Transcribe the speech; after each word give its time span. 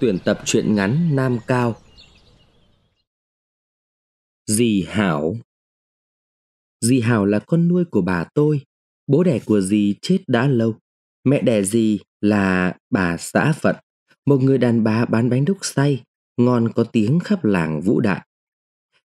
Tuyển 0.00 0.18
tập 0.24 0.40
truyện 0.44 0.74
ngắn 0.74 1.16
Nam 1.16 1.38
Cao. 1.46 1.76
Dì 4.46 4.84
Hảo. 4.88 5.36
Dì 6.80 7.00
Hảo 7.00 7.24
là 7.24 7.38
con 7.38 7.68
nuôi 7.68 7.84
của 7.84 8.00
bà 8.00 8.24
tôi. 8.34 8.60
Bố 9.06 9.22
đẻ 9.22 9.38
của 9.44 9.60
dì 9.60 9.94
chết 10.02 10.18
đã 10.26 10.46
lâu. 10.46 10.74
Mẹ 11.24 11.42
đẻ 11.42 11.62
dì 11.62 11.98
là 12.20 12.76
bà 12.90 13.16
xã 13.16 13.52
Phận. 13.52 13.76
Một 14.26 14.42
người 14.42 14.58
đàn 14.58 14.84
bà 14.84 15.04
bán 15.04 15.30
bánh 15.30 15.44
đúc 15.44 15.58
xay, 15.62 16.02
Ngon 16.36 16.72
có 16.74 16.84
tiếng 16.84 17.18
khắp 17.18 17.44
làng 17.44 17.80
Vũ 17.80 18.00
Đại. 18.00 18.26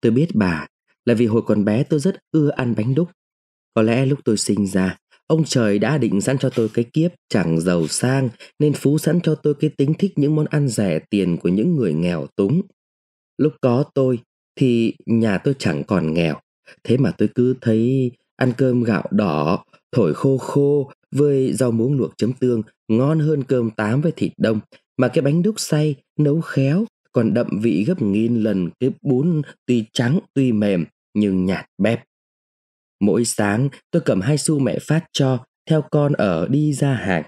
Tôi 0.01 0.13
biết 0.13 0.29
bà 0.35 0.67
là 1.05 1.15
vì 1.15 1.27
hồi 1.27 1.43
còn 1.47 1.65
bé 1.65 1.85
tôi 1.85 2.01
rất 2.01 2.17
ưa 2.31 2.51
ăn 2.51 2.75
bánh 2.77 2.95
đúc. 2.95 3.11
Có 3.75 3.83
lẽ 3.83 4.07
lúc 4.07 4.19
tôi 4.25 4.37
sinh 4.37 4.67
ra 4.67 4.99
Ông 5.27 5.45
trời 5.45 5.79
đã 5.79 5.99
định 5.99 6.21
sẵn 6.21 6.39
cho 6.39 6.51
tôi 6.51 6.69
cái 6.75 6.85
kiếp 6.93 7.11
chẳng 7.29 7.61
giàu 7.61 7.89
sang 7.89 8.29
nên 8.59 8.73
phú 8.73 8.99
sẵn 8.99 9.21
cho 9.21 9.35
tôi 9.35 9.55
cái 9.61 9.71
tính 9.77 9.95
thích 9.99 10.13
những 10.17 10.35
món 10.35 10.47
ăn 10.47 10.69
rẻ 10.69 10.99
tiền 11.11 11.37
của 11.37 11.49
những 11.49 11.77
người 11.77 11.93
nghèo 11.93 12.27
túng. 12.37 12.61
Lúc 13.39 13.53
có 13.61 13.85
tôi 13.95 14.19
thì 14.57 14.95
nhà 15.07 15.39
tôi 15.39 15.55
chẳng 15.59 15.85
còn 15.85 16.15
nghèo. 16.15 16.37
Thế 16.85 16.97
mà 16.97 17.11
tôi 17.19 17.29
cứ 17.35 17.55
thấy 17.61 18.11
ăn 18.37 18.53
cơm 18.57 18.83
gạo 18.83 19.05
đỏ, 19.11 19.65
thổi 19.93 20.15
khô 20.15 20.39
khô 20.39 20.91
với 21.13 21.53
rau 21.53 21.71
muống 21.71 21.97
luộc 21.97 22.13
chấm 22.17 22.33
tương 22.33 22.63
ngon 22.89 23.21
hơn 23.21 23.45
cơm 23.45 23.71
tám 23.71 24.01
với 24.01 24.13
thịt 24.17 24.33
đông. 24.37 24.61
Mà 24.97 25.09
cái 25.09 25.23
bánh 25.23 25.43
đúc 25.43 25.55
xay 25.61 25.95
nấu 26.19 26.41
khéo 26.41 26.85
còn 27.13 27.35
đậm 27.35 27.61
vị 27.63 27.85
gấp 27.85 28.03
nghìn 28.03 28.43
lần 28.43 28.71
cái 28.81 28.91
bún 29.03 29.43
tuy 29.67 29.85
trắng 29.93 30.19
tuy 30.35 30.53
mềm 30.53 30.85
nhưng 31.15 31.47
nhạt 31.47 31.67
bẹp. 31.79 32.05
Mỗi 33.01 33.25
sáng, 33.25 33.69
tôi 33.91 34.03
cầm 34.05 34.21
hai 34.21 34.39
xu 34.39 34.59
mẹ 34.59 34.79
phát 34.89 35.05
cho, 35.13 35.39
theo 35.71 35.83
con 35.91 36.13
ở 36.13 36.49
đi 36.49 36.73
ra 36.73 36.95
hàng. 36.95 37.23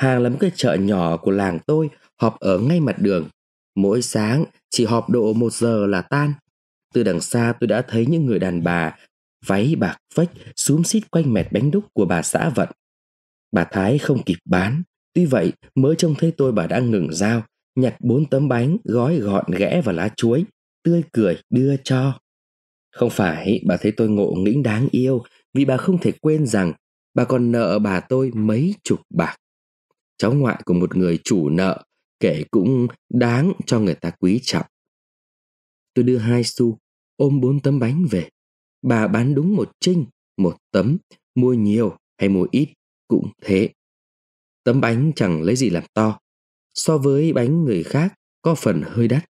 Hàng 0.00 0.22
là 0.22 0.28
một 0.28 0.36
cái 0.40 0.50
chợ 0.54 0.74
nhỏ 0.74 1.16
của 1.16 1.30
làng 1.30 1.58
tôi, 1.66 1.90
họp 2.20 2.38
ở 2.40 2.58
ngay 2.58 2.80
mặt 2.80 2.96
đường. 2.98 3.28
Mỗi 3.76 4.02
sáng, 4.02 4.44
chỉ 4.70 4.84
họp 4.84 5.10
độ 5.10 5.32
một 5.32 5.52
giờ 5.52 5.86
là 5.86 6.02
tan. 6.02 6.32
Từ 6.94 7.02
đằng 7.02 7.20
xa 7.20 7.54
tôi 7.60 7.68
đã 7.68 7.82
thấy 7.82 8.06
những 8.06 8.26
người 8.26 8.38
đàn 8.38 8.64
bà, 8.64 8.96
váy 9.46 9.74
bạc 9.76 9.96
phách 10.14 10.30
xúm 10.56 10.82
xít 10.82 11.10
quanh 11.10 11.32
mẹt 11.32 11.52
bánh 11.52 11.70
đúc 11.70 11.84
của 11.94 12.04
bà 12.04 12.22
xã 12.22 12.48
vận. 12.48 12.68
Bà 13.52 13.64
Thái 13.64 13.98
không 13.98 14.22
kịp 14.22 14.38
bán. 14.44 14.82
Tuy 15.14 15.24
vậy, 15.24 15.52
mới 15.74 15.94
trông 15.98 16.14
thấy 16.14 16.32
tôi 16.36 16.52
bà 16.52 16.66
đã 16.66 16.78
ngừng 16.78 17.12
dao 17.12 17.42
nhặt 17.76 17.96
bốn 18.00 18.26
tấm 18.26 18.48
bánh 18.48 18.76
gói 18.84 19.16
gọn 19.16 19.44
ghẽ 19.50 19.82
vào 19.84 19.94
lá 19.94 20.08
chuối, 20.16 20.44
tươi 20.84 21.02
cười 21.12 21.38
đưa 21.50 21.76
cho 21.84 22.18
không 22.92 23.10
phải 23.10 23.62
bà 23.66 23.76
thấy 23.76 23.92
tôi 23.96 24.08
ngộ 24.08 24.34
nghĩnh 24.38 24.62
đáng 24.62 24.88
yêu 24.90 25.22
vì 25.54 25.64
bà 25.64 25.76
không 25.76 25.98
thể 25.98 26.12
quên 26.12 26.46
rằng 26.46 26.72
bà 27.14 27.24
còn 27.24 27.52
nợ 27.52 27.78
bà 27.78 28.00
tôi 28.00 28.30
mấy 28.34 28.74
chục 28.84 29.00
bạc. 29.10 29.36
Cháu 30.16 30.32
ngoại 30.32 30.62
của 30.64 30.74
một 30.74 30.96
người 30.96 31.18
chủ 31.24 31.48
nợ 31.48 31.84
kể 32.20 32.44
cũng 32.50 32.86
đáng 33.10 33.52
cho 33.66 33.80
người 33.80 33.94
ta 33.94 34.10
quý 34.10 34.40
trọng. 34.42 34.66
Tôi 35.94 36.02
đưa 36.02 36.18
hai 36.18 36.42
xu, 36.44 36.78
ôm 37.16 37.40
bốn 37.40 37.60
tấm 37.60 37.78
bánh 37.78 38.06
về. 38.10 38.28
Bà 38.82 39.08
bán 39.08 39.34
đúng 39.34 39.56
một 39.56 39.70
trinh, 39.80 40.06
một 40.36 40.56
tấm, 40.70 40.96
mua 41.34 41.54
nhiều 41.54 41.96
hay 42.18 42.28
mua 42.28 42.46
ít 42.50 42.68
cũng 43.08 43.30
thế. 43.42 43.70
Tấm 44.64 44.80
bánh 44.80 45.12
chẳng 45.16 45.42
lấy 45.42 45.56
gì 45.56 45.70
làm 45.70 45.84
to. 45.94 46.18
So 46.74 46.98
với 46.98 47.32
bánh 47.32 47.64
người 47.64 47.82
khác 47.82 48.14
có 48.42 48.54
phần 48.54 48.82
hơi 48.86 49.08
đắt, 49.08 49.24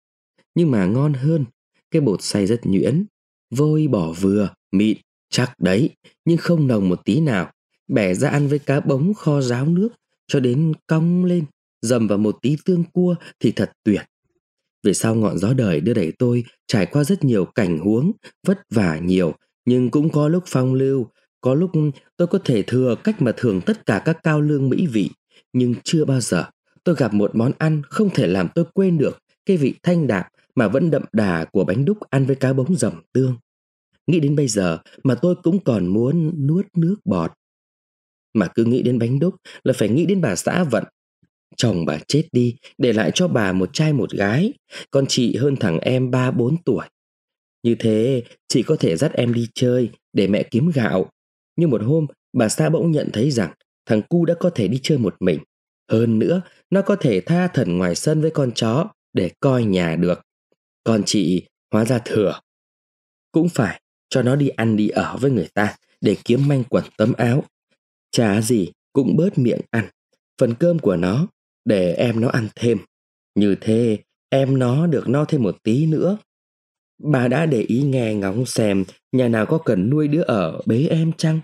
nhưng 0.55 0.71
mà 0.71 0.87
ngon 0.87 1.15
hơn. 1.15 1.45
Cái 1.91 2.03
bột 2.03 2.23
xay 2.23 2.47
rất 2.47 2.61
nhuyễn, 2.65 3.07
Vôi 3.51 3.87
bỏ 3.87 4.13
vừa, 4.21 4.51
mịn, 4.73 4.99
chắc 5.31 5.53
đấy, 5.59 5.91
nhưng 6.25 6.39
không 6.39 6.67
nồng 6.67 6.89
một 6.89 7.05
tí 7.05 7.21
nào. 7.21 7.53
Bẻ 7.89 8.15
ra 8.15 8.29
ăn 8.29 8.49
với 8.49 8.59
cá 8.59 8.81
bống 8.81 9.15
kho 9.15 9.41
ráo 9.41 9.67
nước, 9.67 9.89
cho 10.27 10.41
đến 10.41 10.73
cong 10.87 11.25
lên, 11.25 11.45
dầm 11.83 12.07
vào 12.09 12.19
một 12.19 12.39
tí 12.43 12.57
tương 12.65 12.85
cua 12.85 13.15
thì 13.41 13.53
thật 13.53 13.73
tuyệt. 13.85 14.03
Về 14.83 14.95
sau 14.95 15.15
ngọn 15.15 15.39
gió 15.39 15.55
đời 15.55 15.81
đưa 15.81 15.95
đẩy 15.95 16.13
tôi 16.19 16.45
trải 16.67 16.87
qua 16.87 17.05
rất 17.05 17.25
nhiều 17.25 17.45
cảnh 17.45 17.79
huống, 17.79 18.13
vất 18.47 18.59
vả 18.71 18.99
nhiều, 18.99 19.35
nhưng 19.65 19.91
cũng 19.91 20.11
có 20.11 20.29
lúc 20.29 20.45
phong 20.47 20.75
lưu, 20.75 21.07
có 21.41 21.55
lúc 21.55 21.71
tôi 22.17 22.29
có 22.29 22.39
thể 22.45 22.63
thừa 22.63 22.95
cách 23.05 23.23
mà 23.23 23.33
thường 23.37 23.61
tất 23.67 23.87
cả 23.87 24.03
các 24.05 24.19
cao 24.23 24.41
lương 24.41 24.69
mỹ 24.69 24.87
vị, 24.87 25.11
nhưng 25.53 25.75
chưa 25.85 26.05
bao 26.05 26.21
giờ 26.21 26.45
tôi 26.85 26.95
gặp 26.99 27.15
một 27.15 27.31
món 27.35 27.53
ăn 27.59 27.83
không 27.89 28.11
thể 28.11 28.27
làm 28.27 28.49
tôi 28.55 28.65
quên 28.75 28.99
được 28.99 29.19
cái 29.47 29.57
vị 29.57 29.75
thanh 29.83 30.07
đạm 30.07 30.25
mà 30.59 30.69
vẫn 30.69 30.91
đậm 30.91 31.03
đà 31.13 31.45
của 31.45 31.65
bánh 31.65 31.85
đúc 31.85 31.99
ăn 32.11 32.27
với 32.27 32.37
cá 32.37 32.53
bống 32.53 32.75
dầm 32.77 33.03
tương. 33.13 33.37
Nghĩ 34.07 34.21
đến 34.21 34.37
bây 34.37 34.49
giờ 34.49 34.79
mà 35.05 35.15
tôi 35.15 35.35
cũng 35.43 35.65
còn 35.65 35.87
muốn 35.87 36.47
nuốt 36.47 36.67
nước 36.77 36.97
bọt. 37.05 37.33
Mà 38.35 38.47
cứ 38.55 38.65
nghĩ 38.65 38.83
đến 38.83 38.99
bánh 38.99 39.19
đúc 39.19 39.35
là 39.65 39.73
phải 39.77 39.89
nghĩ 39.89 40.07
đến 40.07 40.21
bà 40.21 40.37
xã 40.37 40.65
vận. 40.65 40.85
Chồng 41.57 41.85
bà 41.85 41.99
chết 42.09 42.29
đi, 42.33 42.57
để 42.79 42.93
lại 42.93 43.11
cho 43.15 43.29
bà 43.29 43.53
một 43.53 43.71
trai 43.73 43.93
một 43.93 44.11
gái, 44.11 44.53
con 44.91 45.05
chị 45.09 45.37
hơn 45.37 45.57
thằng 45.57 45.79
em 45.79 46.11
3-4 46.11 46.57
tuổi. 46.65 46.87
Như 47.63 47.75
thế, 47.75 48.23
chị 48.49 48.63
có 48.63 48.77
thể 48.81 48.97
dắt 48.97 49.13
em 49.13 49.33
đi 49.33 49.49
chơi 49.55 49.91
để 50.13 50.27
mẹ 50.27 50.43
kiếm 50.43 50.71
gạo. 50.75 51.11
Nhưng 51.57 51.71
một 51.71 51.83
hôm, 51.83 52.07
bà 52.33 52.49
xã 52.49 52.69
bỗng 52.69 52.91
nhận 52.91 53.11
thấy 53.13 53.31
rằng 53.31 53.53
thằng 53.87 54.03
cu 54.03 54.25
đã 54.25 54.35
có 54.41 54.51
thể 54.51 54.69
đi 54.69 54.81
chơi 54.83 54.99
một 54.99 55.17
mình. 55.21 55.39
Hơn 55.91 56.19
nữa, 56.19 56.43
nó 56.71 56.83
có 56.83 56.97
thể 56.97 57.21
tha 57.21 57.49
thần 57.49 57.79
ngoài 57.79 57.95
sân 57.95 58.21
với 58.21 58.31
con 58.31 58.53
chó 58.53 58.89
để 59.13 59.31
coi 59.41 59.65
nhà 59.65 59.97
được. 59.97 60.21
Còn 60.85 61.03
chị 61.07 61.47
hóa 61.73 61.85
ra 61.85 61.99
thừa. 62.05 62.41
Cũng 63.33 63.49
phải 63.49 63.81
cho 64.11 64.23
nó 64.23 64.37
đi 64.37 64.49
ăn 64.49 64.77
đi 64.77 64.89
ở 64.89 65.17
với 65.21 65.31
người 65.31 65.49
ta 65.55 65.77
để 66.01 66.17
kiếm 66.25 66.49
manh 66.49 66.65
quần 66.65 66.85
tấm 66.97 67.13
áo. 67.13 67.45
Chả 68.11 68.41
gì 68.41 68.69
cũng 68.93 69.17
bớt 69.17 69.39
miệng 69.39 69.61
ăn. 69.71 69.89
Phần 70.41 70.55
cơm 70.55 70.79
của 70.79 70.97
nó 70.97 71.27
để 71.65 71.93
em 71.93 72.21
nó 72.21 72.29
ăn 72.29 72.49
thêm. 72.57 72.79
Như 73.35 73.55
thế 73.61 73.99
em 74.29 74.59
nó 74.59 74.87
được 74.87 75.09
no 75.09 75.25
thêm 75.25 75.43
một 75.43 75.57
tí 75.63 75.87
nữa. 75.87 76.19
Bà 77.03 77.29
đã 77.29 77.47
để 77.47 77.61
ý 77.61 77.83
nghe 77.83 78.15
ngóng 78.15 78.47
xem 78.47 78.85
nhà 79.13 79.29
nào 79.29 79.47
có 79.47 79.59
cần 79.59 79.91
nuôi 79.91 80.09
đứa 80.09 80.23
ở 80.23 80.61
bế 80.67 80.87
em 80.91 81.13
chăng? 81.13 81.41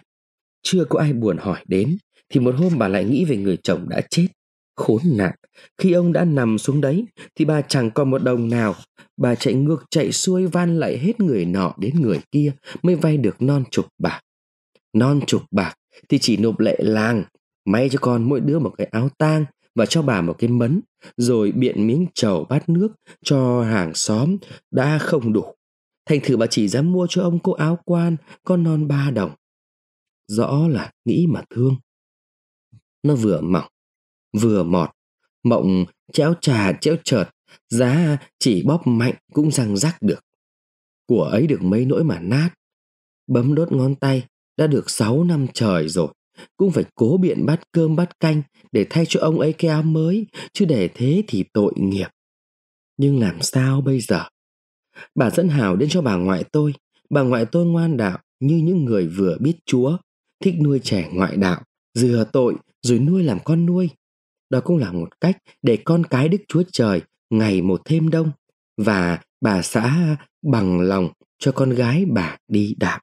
Chưa 0.63 0.85
có 0.85 1.01
ai 1.01 1.13
buồn 1.13 1.37
hỏi 1.37 1.65
đến 1.69 1.97
thì 2.29 2.41
một 2.41 2.55
hôm 2.59 2.79
bà 2.79 2.89
lại 2.89 3.05
nghĩ 3.05 3.25
về 3.25 3.37
người 3.37 3.59
chồng 3.63 3.89
đã 3.89 4.01
chết. 4.11 4.27
Khốn 4.77 5.03
nạn, 5.05 5.35
khi 5.79 5.93
ông 5.93 6.13
đã 6.13 6.25
nằm 6.25 6.59
xuống 6.59 6.81
đấy 6.81 7.07
thì 7.35 7.45
bà 7.45 7.63
chẳng 7.63 7.91
còn 7.91 8.11
một 8.11 8.23
đồng 8.23 8.49
nào. 8.49 8.75
Bà 9.17 9.35
chạy 9.35 9.55
ngược 9.55 9.85
chạy 9.91 10.13
xuôi 10.13 10.47
van 10.47 10.79
lại 10.79 10.99
hết 10.99 11.21
người 11.21 11.45
nọ 11.45 11.75
đến 11.79 12.01
người 12.01 12.21
kia 12.33 12.53
mới 12.83 12.95
vay 12.95 13.17
được 13.17 13.43
non 13.43 13.65
chục 13.71 13.87
bạc. 13.99 14.21
Non 14.93 15.21
chục 15.27 15.43
bạc 15.51 15.75
thì 16.09 16.19
chỉ 16.19 16.37
nộp 16.37 16.61
lệ 16.61 16.77
làng, 16.79 17.25
may 17.65 17.89
cho 17.89 17.99
con 18.03 18.29
mỗi 18.29 18.41
đứa 18.41 18.59
một 18.59 18.75
cái 18.79 18.87
áo 18.91 19.09
tang 19.19 19.45
và 19.75 19.87
cho 19.87 20.03
bà 20.03 20.21
một 20.21 20.35
cái 20.39 20.51
mấn, 20.51 20.81
rồi 21.17 21.53
biện 21.53 21.87
miếng 21.87 22.07
trầu 22.15 22.45
bát 22.45 22.69
nước 22.69 22.89
cho 23.25 23.63
hàng 23.63 23.95
xóm 23.95 24.37
đã 24.71 24.99
không 24.99 25.33
đủ. 25.33 25.45
Thành 26.07 26.21
thử 26.23 26.37
bà 26.37 26.47
chỉ 26.47 26.69
dám 26.69 26.93
mua 26.93 27.07
cho 27.11 27.23
ông 27.23 27.39
cô 27.39 27.53
áo 27.53 27.79
quan 27.85 28.17
con 28.45 28.63
non 28.63 28.89
ba 28.89 29.11
đồng. 29.11 29.31
Rõ 30.29 30.69
là 30.69 30.91
nghĩ 31.05 31.27
mà 31.29 31.43
thương. 31.51 31.77
Nó 33.03 33.15
vừa 33.15 33.41
mỏng, 33.41 33.69
vừa 34.41 34.63
mọt, 34.63 34.91
mộng 35.45 35.85
chéo 36.13 36.35
trà 36.41 36.73
chéo 36.73 36.97
chợt, 37.05 37.25
giá 37.69 38.19
chỉ 38.39 38.63
bóp 38.63 38.87
mạnh 38.87 39.15
cũng 39.33 39.51
răng 39.51 39.77
rắc 39.77 40.03
được. 40.03 40.21
Của 41.07 41.23
ấy 41.23 41.47
được 41.47 41.63
mấy 41.63 41.85
nỗi 41.85 42.05
mà 42.05 42.21
nát, 42.21 42.51
bấm 43.27 43.55
đốt 43.55 43.73
ngón 43.73 43.95
tay 43.95 44.27
đã 44.57 44.67
được 44.67 44.91
6 44.91 45.25
năm 45.25 45.47
trời 45.55 45.89
rồi, 45.89 46.09
cũng 46.57 46.71
phải 46.71 46.85
cố 46.95 47.17
biện 47.17 47.47
bắt 47.47 47.61
cơm 47.73 47.97
bắt 47.97 48.21
canh 48.21 48.43
để 48.73 48.87
thay 48.91 49.05
cho 49.09 49.21
ông 49.21 49.41
ấy 49.41 49.53
cái 49.53 49.71
áo 49.71 49.83
mới, 49.83 50.27
chứ 50.53 50.65
để 50.65 50.89
thế 50.95 51.23
thì 51.29 51.45
tội 51.53 51.73
nghiệp. 51.77 52.09
Nhưng 52.97 53.21
làm 53.21 53.43
sao 53.43 53.81
bây 53.81 54.01
giờ? 54.01 54.25
Bà 55.15 55.31
dẫn 55.31 55.49
hào 55.49 55.77
đến 55.77 55.89
cho 55.89 56.03
bà 56.03 56.17
ngoại 56.17 56.45
tôi, 56.53 56.75
bà 57.11 57.23
ngoại 57.23 57.47
tôi 57.47 57.67
ngoan 57.67 57.97
đạo 57.97 58.19
như 58.41 58.57
những 58.57 58.85
người 58.85 59.07
vừa 59.07 59.37
biết 59.41 59.57
Chúa, 59.67 59.97
thích 60.45 60.55
nuôi 60.63 60.81
trẻ 60.83 61.11
ngoại 61.13 61.37
đạo, 61.37 61.63
dừa 61.95 62.25
tội 62.33 62.55
rồi 62.83 62.99
nuôi 62.99 63.23
làm 63.25 63.39
con 63.45 63.67
nuôi. 63.67 63.89
Đó 64.55 64.61
cũng 64.61 64.77
là 64.77 64.93
một 64.93 65.21
cách 65.21 65.39
để 65.63 65.79
con 65.85 66.05
cái 66.05 66.29
Đức 66.29 66.39
Chúa 66.49 66.63
Trời 66.73 67.03
ngày 67.31 67.63
một 67.63 67.83
thêm 67.85 68.11
đông 68.11 68.31
và 68.77 69.19
bà 69.41 69.63
xã 69.63 70.17
bằng 70.43 70.81
lòng 70.81 71.09
cho 71.39 71.53
con 71.53 71.71
gái 71.71 72.05
bà 72.09 72.37
đi 72.49 72.75
đạp. 72.79 73.01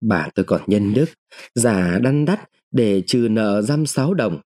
Bà 0.00 0.28
tôi 0.34 0.44
còn 0.44 0.60
nhân 0.66 0.94
đức, 0.94 1.06
giả 1.54 1.98
đăn 1.98 2.24
đắt 2.24 2.40
để 2.70 3.02
trừ 3.06 3.28
nợ 3.30 3.62
giam 3.62 3.86
sáu 3.86 4.14
đồng. 4.14 4.40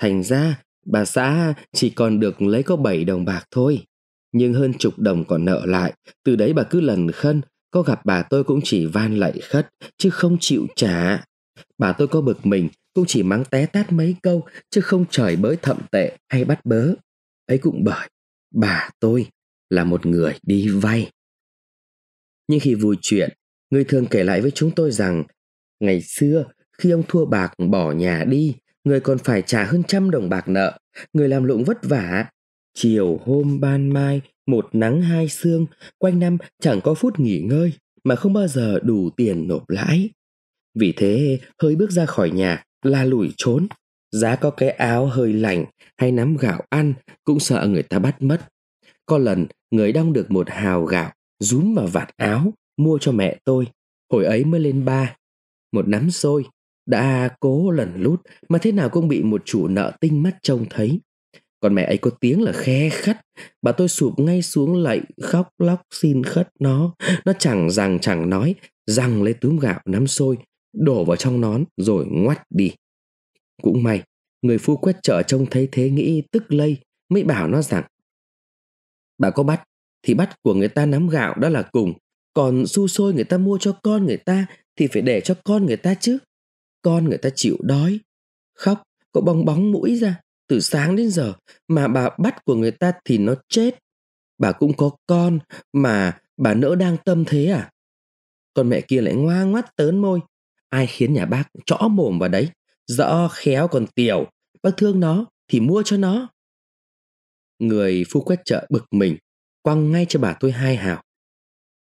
Thành 0.00 0.22
ra, 0.22 0.62
bà 0.86 1.04
xã 1.04 1.54
chỉ 1.72 1.90
còn 1.90 2.20
được 2.20 2.42
lấy 2.42 2.62
có 2.62 2.76
bảy 2.76 3.04
đồng 3.04 3.24
bạc 3.24 3.44
thôi. 3.50 3.86
Nhưng 4.32 4.54
hơn 4.54 4.72
chục 4.78 4.98
đồng 4.98 5.24
còn 5.24 5.44
nợ 5.44 5.66
lại, 5.66 5.92
từ 6.24 6.36
đấy 6.36 6.52
bà 6.52 6.62
cứ 6.62 6.80
lần 6.80 7.10
khân, 7.10 7.40
có 7.70 7.82
gặp 7.82 8.04
bà 8.04 8.22
tôi 8.22 8.44
cũng 8.44 8.60
chỉ 8.64 8.86
van 8.86 9.16
lạy 9.16 9.40
khất, 9.42 9.68
chứ 9.98 10.10
không 10.10 10.36
chịu 10.40 10.66
trả. 10.76 11.24
Bà 11.78 11.92
tôi 11.92 12.08
có 12.08 12.20
bực 12.20 12.46
mình 12.46 12.68
cũng 12.98 13.06
chỉ 13.06 13.22
mắng 13.22 13.44
té 13.50 13.66
tát 13.66 13.92
mấy 13.92 14.16
câu 14.22 14.46
chứ 14.70 14.80
không 14.80 15.04
trời 15.10 15.36
bới 15.36 15.56
thậm 15.62 15.78
tệ 15.90 16.16
hay 16.28 16.44
bắt 16.44 16.60
bớ. 16.64 16.94
Ấy 17.46 17.58
cũng 17.58 17.84
bởi 17.84 18.08
bà 18.54 18.90
tôi 19.00 19.26
là 19.70 19.84
một 19.84 20.06
người 20.06 20.38
đi 20.42 20.68
vay. 20.68 21.10
Nhưng 22.48 22.60
khi 22.60 22.74
vui 22.74 22.96
chuyện, 23.02 23.30
người 23.70 23.84
thường 23.84 24.06
kể 24.06 24.24
lại 24.24 24.40
với 24.40 24.50
chúng 24.50 24.70
tôi 24.70 24.90
rằng 24.90 25.24
ngày 25.80 26.02
xưa 26.02 26.44
khi 26.78 26.90
ông 26.90 27.02
thua 27.08 27.26
bạc 27.26 27.52
bỏ 27.70 27.92
nhà 27.92 28.24
đi, 28.24 28.54
người 28.84 29.00
còn 29.00 29.18
phải 29.18 29.42
trả 29.42 29.64
hơn 29.64 29.82
trăm 29.88 30.10
đồng 30.10 30.28
bạc 30.28 30.48
nợ, 30.48 30.78
người 31.12 31.28
làm 31.28 31.44
lụng 31.44 31.64
vất 31.64 31.78
vả. 31.82 32.30
Chiều 32.74 33.20
hôm 33.24 33.60
ban 33.60 33.88
mai, 33.88 34.20
một 34.46 34.68
nắng 34.72 35.02
hai 35.02 35.28
sương, 35.28 35.66
quanh 35.98 36.18
năm 36.18 36.38
chẳng 36.62 36.80
có 36.84 36.94
phút 36.94 37.20
nghỉ 37.20 37.40
ngơi, 37.40 37.72
mà 38.04 38.16
không 38.16 38.32
bao 38.32 38.48
giờ 38.48 38.78
đủ 38.82 39.10
tiền 39.10 39.48
nộp 39.48 39.70
lãi. 39.70 40.10
Vì 40.74 40.92
thế, 40.96 41.40
hơi 41.62 41.76
bước 41.76 41.90
ra 41.90 42.06
khỏi 42.06 42.30
nhà 42.30 42.64
la 42.82 43.04
lủi 43.04 43.32
trốn. 43.36 43.66
Giá 44.12 44.36
có 44.36 44.50
cái 44.50 44.70
áo 44.70 45.06
hơi 45.06 45.32
lạnh 45.32 45.64
hay 45.96 46.12
nắm 46.12 46.36
gạo 46.36 46.62
ăn 46.68 46.94
cũng 47.24 47.40
sợ 47.40 47.66
người 47.70 47.82
ta 47.82 47.98
bắt 47.98 48.22
mất. 48.22 48.40
Có 49.06 49.18
lần, 49.18 49.46
người 49.70 49.92
đong 49.92 50.12
được 50.12 50.30
một 50.30 50.50
hào 50.50 50.84
gạo, 50.84 51.12
rúm 51.40 51.74
vào 51.74 51.86
vạt 51.86 52.08
áo, 52.16 52.52
mua 52.76 52.98
cho 52.98 53.12
mẹ 53.12 53.38
tôi. 53.44 53.66
Hồi 54.12 54.24
ấy 54.24 54.44
mới 54.44 54.60
lên 54.60 54.84
ba. 54.84 55.16
Một 55.72 55.88
nắm 55.88 56.10
xôi, 56.10 56.44
đã 56.86 57.28
cố 57.40 57.70
lần 57.70 57.92
lút 57.96 58.20
mà 58.48 58.58
thế 58.58 58.72
nào 58.72 58.88
cũng 58.88 59.08
bị 59.08 59.22
một 59.22 59.42
chủ 59.44 59.68
nợ 59.68 59.92
tinh 60.00 60.22
mắt 60.22 60.36
trông 60.42 60.66
thấy. 60.70 61.00
Còn 61.60 61.74
mẹ 61.74 61.84
ấy 61.84 61.98
có 61.98 62.10
tiếng 62.20 62.42
là 62.42 62.52
khe 62.52 62.88
khắt, 62.88 63.20
bà 63.62 63.72
tôi 63.72 63.88
sụp 63.88 64.18
ngay 64.18 64.42
xuống 64.42 64.76
lạy 64.76 65.00
khóc 65.22 65.48
lóc 65.58 65.82
xin 65.90 66.24
khất 66.24 66.48
nó. 66.60 66.94
Nó 67.24 67.32
chẳng 67.38 67.70
rằng 67.70 67.98
chẳng 67.98 68.30
nói, 68.30 68.54
rằng 68.86 69.22
lấy 69.22 69.34
túm 69.34 69.58
gạo 69.58 69.80
nắm 69.84 70.06
xôi, 70.06 70.36
đổ 70.72 71.04
vào 71.04 71.16
trong 71.16 71.40
nón 71.40 71.64
rồi 71.76 72.06
ngoắt 72.10 72.42
đi. 72.50 72.72
Cũng 73.62 73.82
may, 73.82 74.02
người 74.42 74.58
phu 74.58 74.76
quét 74.76 74.96
chợ 75.02 75.22
trông 75.22 75.46
thấy 75.50 75.68
thế 75.72 75.90
nghĩ 75.90 76.22
tức 76.32 76.52
lây, 76.52 76.76
mới 77.08 77.24
bảo 77.24 77.48
nó 77.48 77.62
rằng 77.62 77.84
Bà 79.18 79.30
có 79.30 79.42
bắt, 79.42 79.64
thì 80.02 80.14
bắt 80.14 80.42
của 80.42 80.54
người 80.54 80.68
ta 80.68 80.86
nắm 80.86 81.08
gạo 81.08 81.34
đó 81.34 81.48
là 81.48 81.62
cùng, 81.62 81.92
còn 82.34 82.66
su 82.66 82.88
sôi 82.88 83.14
người 83.14 83.24
ta 83.24 83.38
mua 83.38 83.58
cho 83.58 83.78
con 83.82 84.06
người 84.06 84.16
ta 84.16 84.46
thì 84.76 84.86
phải 84.86 85.02
để 85.02 85.20
cho 85.20 85.34
con 85.44 85.66
người 85.66 85.76
ta 85.76 85.94
chứ. 85.94 86.18
Con 86.82 87.04
người 87.04 87.18
ta 87.18 87.30
chịu 87.34 87.56
đói, 87.60 88.00
khóc, 88.54 88.82
có 89.12 89.20
bong 89.20 89.44
bóng 89.44 89.72
mũi 89.72 89.96
ra, 89.96 90.20
từ 90.48 90.60
sáng 90.60 90.96
đến 90.96 91.10
giờ, 91.10 91.34
mà 91.68 91.88
bà 91.88 92.08
bắt 92.18 92.44
của 92.44 92.54
người 92.54 92.70
ta 92.70 92.92
thì 93.04 93.18
nó 93.18 93.34
chết. 93.48 93.78
Bà 94.38 94.52
cũng 94.52 94.72
có 94.76 94.90
con, 95.06 95.38
mà 95.72 96.20
bà 96.36 96.54
nỡ 96.54 96.74
đang 96.74 96.96
tâm 97.04 97.24
thế 97.24 97.46
à? 97.46 97.70
Còn 98.54 98.68
mẹ 98.68 98.80
kia 98.80 99.00
lại 99.00 99.14
ngoa 99.14 99.42
ngoắt 99.42 99.76
tớn 99.76 100.02
môi. 100.02 100.20
Ai 100.70 100.86
khiến 100.86 101.14
nhà 101.14 101.26
bác 101.26 101.44
chõ 101.66 101.88
mồm 101.90 102.18
vào 102.18 102.28
đấy? 102.28 102.48
Rõ 102.86 103.28
khéo 103.32 103.68
còn 103.68 103.86
tiểu, 103.86 104.30
bác 104.62 104.70
thương 104.76 105.00
nó 105.00 105.26
thì 105.48 105.60
mua 105.60 105.82
cho 105.82 105.96
nó. 105.96 106.28
Người 107.58 108.04
phu 108.10 108.20
quét 108.20 108.40
chợ 108.44 108.66
bực 108.70 108.84
mình, 108.90 109.16
quăng 109.62 109.92
ngay 109.92 110.06
cho 110.08 110.20
bà 110.20 110.36
tôi 110.40 110.52
hai 110.52 110.76
hào. 110.76 111.02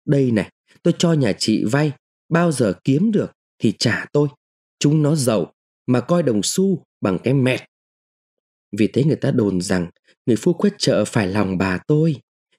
Đây 0.07 0.31
này, 0.31 0.51
tôi 0.83 0.95
cho 0.99 1.13
nhà 1.13 1.33
chị 1.39 1.65
vay, 1.65 1.93
bao 2.29 2.53
giờ 2.53 2.75
kiếm 2.85 3.13
được 3.13 3.33
thì 3.59 3.73
trả 3.79 4.07
tôi. 4.13 4.29
Chúng 4.79 5.03
nó 5.03 5.15
giàu, 5.15 5.53
mà 5.87 6.01
coi 6.01 6.23
đồng 6.23 6.41
xu 6.43 6.85
bằng 7.01 7.19
cái 7.25 7.35
mẹt. 7.35 7.61
Vì 8.79 8.87
thế 8.87 9.05
người 9.05 9.17
ta 9.17 9.31
đồn 9.31 9.61
rằng 9.61 9.91
người 10.27 10.37
phu 10.37 10.53
quét 10.53 10.73
chợ 10.79 11.05
phải 11.05 11.27
lòng 11.27 11.59
bà 11.59 11.79
tôi. 11.87 12.17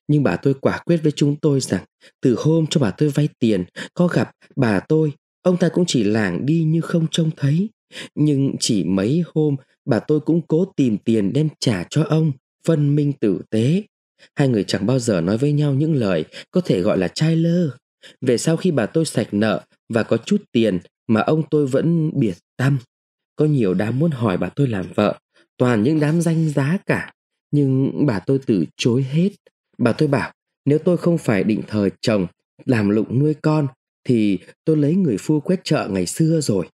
Nhưng 0.07 0.23
bà 0.23 0.35
tôi 0.35 0.53
quả 0.61 0.81
quyết 0.85 0.97
với 1.03 1.11
chúng 1.11 1.35
tôi 1.35 1.59
rằng 1.59 1.85
từ 2.21 2.35
hôm 2.39 2.65
cho 2.69 2.81
bà 2.81 2.91
tôi 2.91 3.09
vay 3.09 3.29
tiền, 3.39 3.65
có 3.93 4.07
gặp 4.07 4.31
bà 4.55 4.79
tôi, 4.79 5.13
ông 5.43 5.57
ta 5.57 5.69
cũng 5.69 5.85
chỉ 5.87 6.03
lảng 6.03 6.45
đi 6.45 6.63
như 6.63 6.81
không 6.81 7.07
trông 7.11 7.29
thấy. 7.37 7.69
Nhưng 8.15 8.55
chỉ 8.59 8.83
mấy 8.83 9.23
hôm 9.35 9.55
bà 9.85 9.99
tôi 9.99 10.19
cũng 10.19 10.41
cố 10.47 10.65
tìm 10.75 10.97
tiền 10.97 11.33
đem 11.33 11.49
trả 11.59 11.83
cho 11.89 12.03
ông, 12.03 12.31
phân 12.67 12.95
minh 12.95 13.13
tử 13.13 13.41
tế. 13.49 13.83
Hai 14.35 14.47
người 14.47 14.63
chẳng 14.63 14.85
bao 14.85 14.99
giờ 14.99 15.21
nói 15.21 15.37
với 15.37 15.51
nhau 15.51 15.73
những 15.73 15.95
lời 15.95 16.25
có 16.51 16.61
thể 16.61 16.81
gọi 16.81 16.97
là 16.97 17.07
trai 17.07 17.35
lơ. 17.35 17.69
Về 18.21 18.37
sau 18.37 18.57
khi 18.57 18.71
bà 18.71 18.85
tôi 18.85 19.05
sạch 19.05 19.27
nợ 19.31 19.61
và 19.89 20.03
có 20.03 20.17
chút 20.17 20.43
tiền 20.51 20.79
mà 21.07 21.21
ông 21.21 21.43
tôi 21.49 21.67
vẫn 21.67 22.11
biệt 22.19 22.35
tâm. 22.57 22.77
Có 23.35 23.45
nhiều 23.45 23.73
đám 23.73 23.99
muốn 23.99 24.11
hỏi 24.11 24.37
bà 24.37 24.49
tôi 24.49 24.67
làm 24.67 24.85
vợ, 24.95 25.19
toàn 25.57 25.83
những 25.83 25.99
đám 25.99 26.21
danh 26.21 26.49
giá 26.49 26.77
cả. 26.85 27.13
Nhưng 27.51 27.91
bà 28.05 28.19
tôi 28.19 28.39
từ 28.45 28.65
chối 28.77 29.05
hết. 29.11 29.29
Bà 29.77 29.91
tôi 29.91 30.07
bảo 30.07 30.31
nếu 30.65 30.79
tôi 30.79 30.97
không 30.97 31.17
phải 31.17 31.43
định 31.43 31.61
thời 31.67 31.91
chồng, 32.01 32.27
làm 32.65 32.89
lụng 32.89 33.19
nuôi 33.19 33.33
con 33.33 33.67
thì 34.03 34.39
tôi 34.65 34.77
lấy 34.77 34.95
người 34.95 35.17
phu 35.19 35.39
quét 35.39 35.59
chợ 35.63 35.89
ngày 35.91 36.05
xưa 36.05 36.41
rồi. 36.41 36.69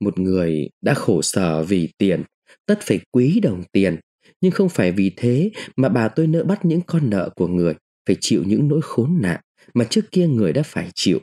Một 0.00 0.18
người 0.18 0.68
đã 0.80 0.94
khổ 0.94 1.22
sở 1.22 1.62
vì 1.62 1.88
tiền, 1.98 2.22
tất 2.66 2.78
phải 2.82 3.00
quý 3.12 3.40
đồng 3.42 3.64
tiền, 3.72 3.96
nhưng 4.40 4.52
không 4.52 4.68
phải 4.68 4.92
vì 4.92 5.12
thế 5.16 5.50
mà 5.76 5.88
bà 5.88 6.08
tôi 6.08 6.26
nỡ 6.26 6.44
bắt 6.44 6.64
những 6.64 6.80
con 6.86 7.10
nợ 7.10 7.30
của 7.36 7.48
người 7.48 7.74
phải 8.06 8.16
chịu 8.20 8.44
những 8.46 8.68
nỗi 8.68 8.80
khốn 8.82 9.18
nạn 9.22 9.40
mà 9.74 9.84
trước 9.90 10.04
kia 10.12 10.26
người 10.26 10.52
đã 10.52 10.62
phải 10.62 10.90
chịu. 10.94 11.20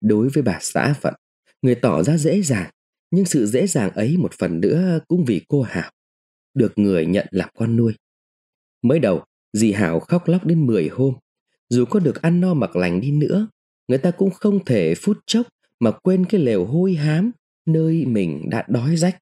Đối 0.00 0.28
với 0.28 0.42
bà 0.42 0.58
xã 0.60 0.94
phận, 1.00 1.14
người 1.62 1.74
tỏ 1.74 2.02
ra 2.02 2.16
dễ 2.16 2.42
dàng, 2.42 2.70
nhưng 3.10 3.24
sự 3.24 3.46
dễ 3.46 3.66
dàng 3.66 3.90
ấy 3.90 4.16
một 4.16 4.32
phần 4.38 4.60
nữa 4.60 4.98
cũng 5.08 5.24
vì 5.24 5.40
cô 5.48 5.62
Hảo, 5.62 5.92
được 6.54 6.72
người 6.76 7.06
nhận 7.06 7.26
làm 7.30 7.48
con 7.54 7.76
nuôi. 7.76 7.94
Mới 8.82 8.98
đầu, 8.98 9.24
dì 9.52 9.72
Hảo 9.72 10.00
khóc 10.00 10.28
lóc 10.28 10.46
đến 10.46 10.66
10 10.66 10.88
hôm, 10.88 11.14
dù 11.70 11.84
có 11.84 12.00
được 12.00 12.22
ăn 12.22 12.40
no 12.40 12.54
mặc 12.54 12.76
lành 12.76 13.00
đi 13.00 13.10
nữa, 13.10 13.48
người 13.88 13.98
ta 13.98 14.10
cũng 14.10 14.30
không 14.30 14.64
thể 14.64 14.94
phút 14.94 15.18
chốc 15.26 15.46
mà 15.80 15.90
quên 15.90 16.24
cái 16.24 16.40
lều 16.40 16.64
hôi 16.64 16.94
hám 16.94 17.30
nơi 17.66 18.06
mình 18.06 18.50
đã 18.50 18.64
đói 18.68 18.96
rách, 18.96 19.18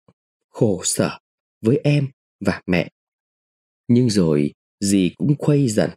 khổ 0.48 0.80
sở 0.84 1.18
với 1.60 1.80
em 1.84 2.08
và 2.40 2.62
mẹ. 2.66 2.88
Nhưng 3.88 4.10
rồi 4.10 4.52
dì 4.80 5.10
cũng 5.16 5.34
khuây 5.38 5.68
dần. 5.68 5.90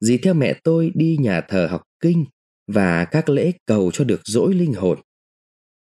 Dì 0.00 0.18
theo 0.18 0.34
mẹ 0.34 0.60
tôi 0.64 0.92
đi 0.94 1.16
nhà 1.20 1.40
thờ 1.40 1.66
học 1.70 1.82
kinh 2.00 2.24
và 2.66 3.04
các 3.04 3.28
lễ 3.28 3.52
cầu 3.66 3.90
cho 3.92 4.04
được 4.04 4.20
dỗi 4.24 4.54
linh 4.54 4.72
hồn. 4.72 4.98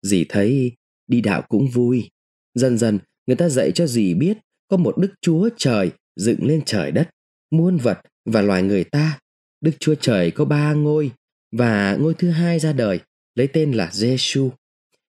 Dì 0.01 0.25
thấy 0.29 0.71
đi 1.07 1.21
đạo 1.21 1.41
cũng 1.49 1.67
vui. 1.67 2.09
Dần 2.53 2.77
dần 2.77 2.99
người 3.27 3.35
ta 3.35 3.49
dạy 3.49 3.71
cho 3.71 3.87
dì 3.87 4.13
biết 4.13 4.37
có 4.67 4.77
một 4.77 4.97
Đức 4.97 5.13
Chúa 5.21 5.49
Trời 5.57 5.91
dựng 6.15 6.45
lên 6.45 6.61
trời 6.65 6.91
đất, 6.91 7.09
muôn 7.51 7.77
vật 7.77 8.01
và 8.25 8.41
loài 8.41 8.63
người 8.63 8.83
ta. 8.83 9.19
Đức 9.61 9.71
Chúa 9.79 9.95
Trời 9.95 10.31
có 10.31 10.45
ba 10.45 10.73
ngôi 10.73 11.11
và 11.51 11.95
ngôi 11.95 12.13
thứ 12.13 12.29
hai 12.29 12.59
ra 12.59 12.73
đời 12.73 12.99
lấy 13.35 13.47
tên 13.47 13.71
là 13.71 13.89
Giêsu. 13.93 14.49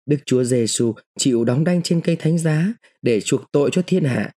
Đức 0.07 0.17
Chúa 0.27 0.45
Giêsu 0.45 0.95
chịu 1.19 1.45
đóng 1.45 1.65
đanh 1.65 1.83
trên 1.83 2.01
cây 2.01 2.17
thánh 2.17 2.39
giá 2.39 2.73
để 3.03 3.21
chuộc 3.21 3.53
tội 3.53 3.71
cho 3.73 3.83
thiên 3.87 4.05
hạ. 4.05 4.33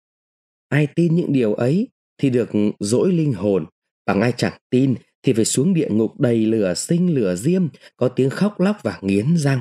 Ai 0.70 0.88
tin 0.96 1.16
những 1.16 1.34
điều 1.34 1.54
ấy 1.54 1.88
thì 2.18 2.30
được 2.30 2.50
dỗi 2.80 3.12
linh 3.12 3.34
hồn, 3.34 3.66
bằng 4.06 4.22
ai 4.22 4.34
chẳng 4.38 4.58
tin 4.70 4.96
thì 5.24 5.34
phải 5.34 5.46
xuống 5.46 5.74
địa 5.74 5.88
ngục 5.90 6.20
đầy 6.20 6.46
lửa 6.46 6.74
sinh 6.74 7.16
lửa 7.16 7.36
diêm, 7.36 7.68
có 7.98 8.08
tiếng 8.10 8.30
khóc 8.30 8.60
lóc 8.60 8.78
và 8.84 9.00
nghiến 9.02 9.38
răng. 9.38 9.60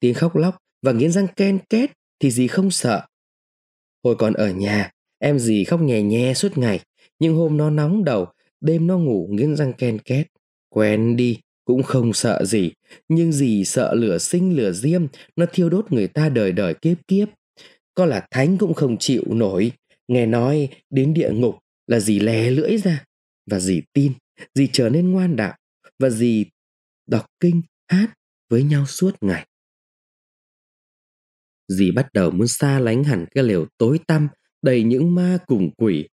Tiếng 0.00 0.14
khóc 0.14 0.36
lóc 0.36 0.56
và 0.82 0.92
nghiến 0.92 1.12
răng 1.12 1.26
ken 1.36 1.58
két 1.70 1.90
thì 2.20 2.30
gì 2.30 2.46
không 2.46 2.70
sợ. 2.70 3.06
Hồi 4.04 4.16
còn 4.18 4.32
ở 4.32 4.50
nhà, 4.50 4.90
em 5.18 5.38
gì 5.38 5.64
khóc 5.64 5.80
nhè 5.80 6.02
nhè 6.02 6.34
suốt 6.34 6.58
ngày, 6.58 6.80
nhưng 7.18 7.36
hôm 7.36 7.56
nó 7.56 7.70
nóng 7.70 8.04
đầu, 8.04 8.26
đêm 8.60 8.86
nó 8.86 8.98
ngủ 8.98 9.28
nghiến 9.30 9.56
răng 9.56 9.72
ken 9.72 9.98
két. 9.98 10.26
Quen 10.68 11.16
đi, 11.16 11.38
cũng 11.64 11.82
không 11.82 12.12
sợ 12.12 12.44
gì, 12.44 12.72
nhưng 13.08 13.32
gì 13.32 13.64
sợ 13.64 13.94
lửa 13.94 14.18
sinh 14.18 14.56
lửa 14.56 14.72
diêm, 14.72 15.06
nó 15.36 15.46
thiêu 15.52 15.70
đốt 15.70 15.92
người 15.92 16.08
ta 16.08 16.28
đời 16.28 16.52
đời 16.52 16.74
kiếp 16.74 16.96
kiếp. 17.08 17.28
Có 17.94 18.06
là 18.06 18.26
thánh 18.30 18.58
cũng 18.58 18.74
không 18.74 18.96
chịu 18.98 19.22
nổi, 19.26 19.72
nghe 20.08 20.26
nói 20.26 20.68
đến 20.90 21.14
địa 21.14 21.30
ngục 21.32 21.58
là 21.86 22.00
gì 22.00 22.20
lè 22.20 22.50
lưỡi 22.50 22.76
ra, 22.78 23.04
và 23.50 23.60
gì 23.60 23.82
tin, 23.92 24.12
gì 24.54 24.68
trở 24.72 24.88
nên 24.88 25.10
ngoan 25.10 25.36
đạo, 25.36 25.56
và 25.98 26.10
gì 26.10 26.46
đọc 27.06 27.26
kinh, 27.40 27.62
hát 27.88 28.14
với 28.50 28.62
nhau 28.62 28.86
suốt 28.86 29.16
ngày. 29.20 29.46
Dì 31.68 31.90
bắt 31.90 32.12
đầu 32.12 32.30
muốn 32.30 32.48
xa 32.48 32.80
lánh 32.80 33.04
hẳn 33.04 33.26
cái 33.34 33.44
lều 33.44 33.66
tối 33.78 34.00
tăm 34.06 34.28
đầy 34.62 34.82
những 34.82 35.14
ma 35.14 35.38
cùng 35.46 35.70
quỷ. 35.76 36.08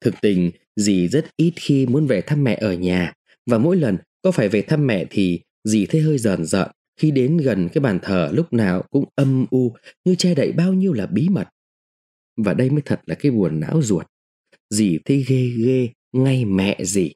Thực 0.00 0.14
tình, 0.22 0.50
dì 0.76 1.08
rất 1.08 1.26
ít 1.36 1.52
khi 1.56 1.86
muốn 1.86 2.06
về 2.06 2.20
thăm 2.20 2.44
mẹ 2.44 2.54
ở 2.60 2.74
nhà 2.74 3.12
và 3.46 3.58
mỗi 3.58 3.76
lần 3.76 3.96
có 4.26 4.32
phải 4.32 4.48
về 4.48 4.62
thăm 4.62 4.86
mẹ 4.86 5.04
thì 5.10 5.40
dì 5.64 5.86
thấy 5.86 6.00
hơi 6.00 6.18
rờn 6.18 6.44
dợn 6.44 6.68
khi 7.00 7.10
đến 7.10 7.36
gần 7.36 7.68
cái 7.72 7.80
bàn 7.80 7.98
thờ 8.02 8.30
lúc 8.32 8.52
nào 8.52 8.82
cũng 8.90 9.04
âm 9.14 9.46
u 9.50 9.74
như 10.04 10.14
che 10.14 10.34
đậy 10.34 10.52
bao 10.52 10.72
nhiêu 10.72 10.92
là 10.92 11.06
bí 11.06 11.28
mật. 11.28 11.48
Và 12.36 12.54
đây 12.54 12.70
mới 12.70 12.82
thật 12.84 13.00
là 13.06 13.14
cái 13.14 13.32
buồn 13.32 13.60
não 13.60 13.82
ruột. 13.82 14.06
Dì 14.70 14.98
thấy 15.04 15.24
ghê 15.28 15.50
ghê 15.64 15.88
ngay 16.12 16.44
mẹ 16.44 16.78
dì. 16.84 17.12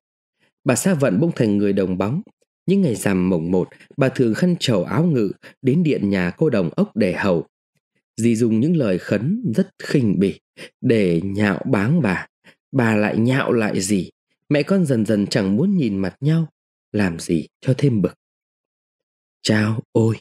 Bà 0.64 0.74
Sa 0.74 0.94
Vận 0.94 1.20
bỗng 1.20 1.30
thành 1.36 1.58
người 1.58 1.72
đồng 1.72 1.98
bóng. 1.98 2.22
Những 2.66 2.82
ngày 2.82 2.94
rằm 2.94 3.28
mồng 3.28 3.50
một, 3.50 3.68
bà 3.96 4.08
thường 4.08 4.34
khăn 4.34 4.56
trầu 4.60 4.84
áo 4.84 5.04
ngự 5.04 5.32
đến 5.62 5.82
điện 5.82 6.10
nhà 6.10 6.30
cô 6.30 6.50
đồng 6.50 6.70
ốc 6.76 6.96
để 6.96 7.12
hầu. 7.12 7.46
Dì 8.16 8.36
dùng 8.36 8.60
những 8.60 8.76
lời 8.76 8.98
khấn 8.98 9.52
rất 9.54 9.68
khinh 9.82 10.18
bỉ 10.18 10.40
để 10.80 11.20
nhạo 11.24 11.62
báng 11.70 12.02
bà. 12.02 12.26
Bà 12.72 12.96
lại 12.96 13.18
nhạo 13.18 13.52
lại 13.52 13.80
dì. 13.80 14.10
Mẹ 14.48 14.62
con 14.62 14.84
dần 14.84 15.06
dần 15.06 15.26
chẳng 15.26 15.56
muốn 15.56 15.76
nhìn 15.76 15.98
mặt 15.98 16.16
nhau 16.20 16.48
làm 16.92 17.18
gì 17.18 17.46
cho 17.60 17.74
thêm 17.78 18.02
bực. 18.02 18.14
Chao 19.42 19.82
ôi! 19.92 20.16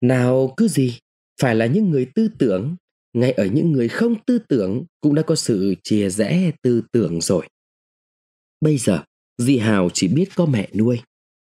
Nào 0.00 0.54
cứ 0.56 0.68
gì, 0.68 0.98
phải 1.40 1.54
là 1.54 1.66
những 1.66 1.90
người 1.90 2.06
tư 2.14 2.28
tưởng, 2.38 2.76
ngay 3.12 3.32
ở 3.32 3.46
những 3.46 3.72
người 3.72 3.88
không 3.88 4.14
tư 4.24 4.38
tưởng 4.48 4.84
cũng 5.00 5.14
đã 5.14 5.22
có 5.22 5.34
sự 5.34 5.74
chia 5.82 6.10
rẽ 6.10 6.52
tư 6.62 6.82
tưởng 6.92 7.20
rồi. 7.20 7.48
Bây 8.60 8.78
giờ, 8.78 9.04
dì 9.38 9.58
Hào 9.58 9.88
chỉ 9.94 10.08
biết 10.08 10.28
có 10.34 10.46
mẹ 10.46 10.68
nuôi. 10.74 11.00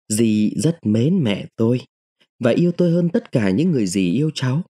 Dì 0.09 0.51
rất 0.55 0.77
mến 0.85 1.23
mẹ 1.23 1.45
tôi 1.55 1.79
và 2.39 2.51
yêu 2.51 2.71
tôi 2.71 2.91
hơn 2.91 3.09
tất 3.09 3.31
cả 3.31 3.49
những 3.49 3.71
người 3.71 3.87
dì 3.87 4.11
yêu 4.11 4.31
cháu. 4.33 4.63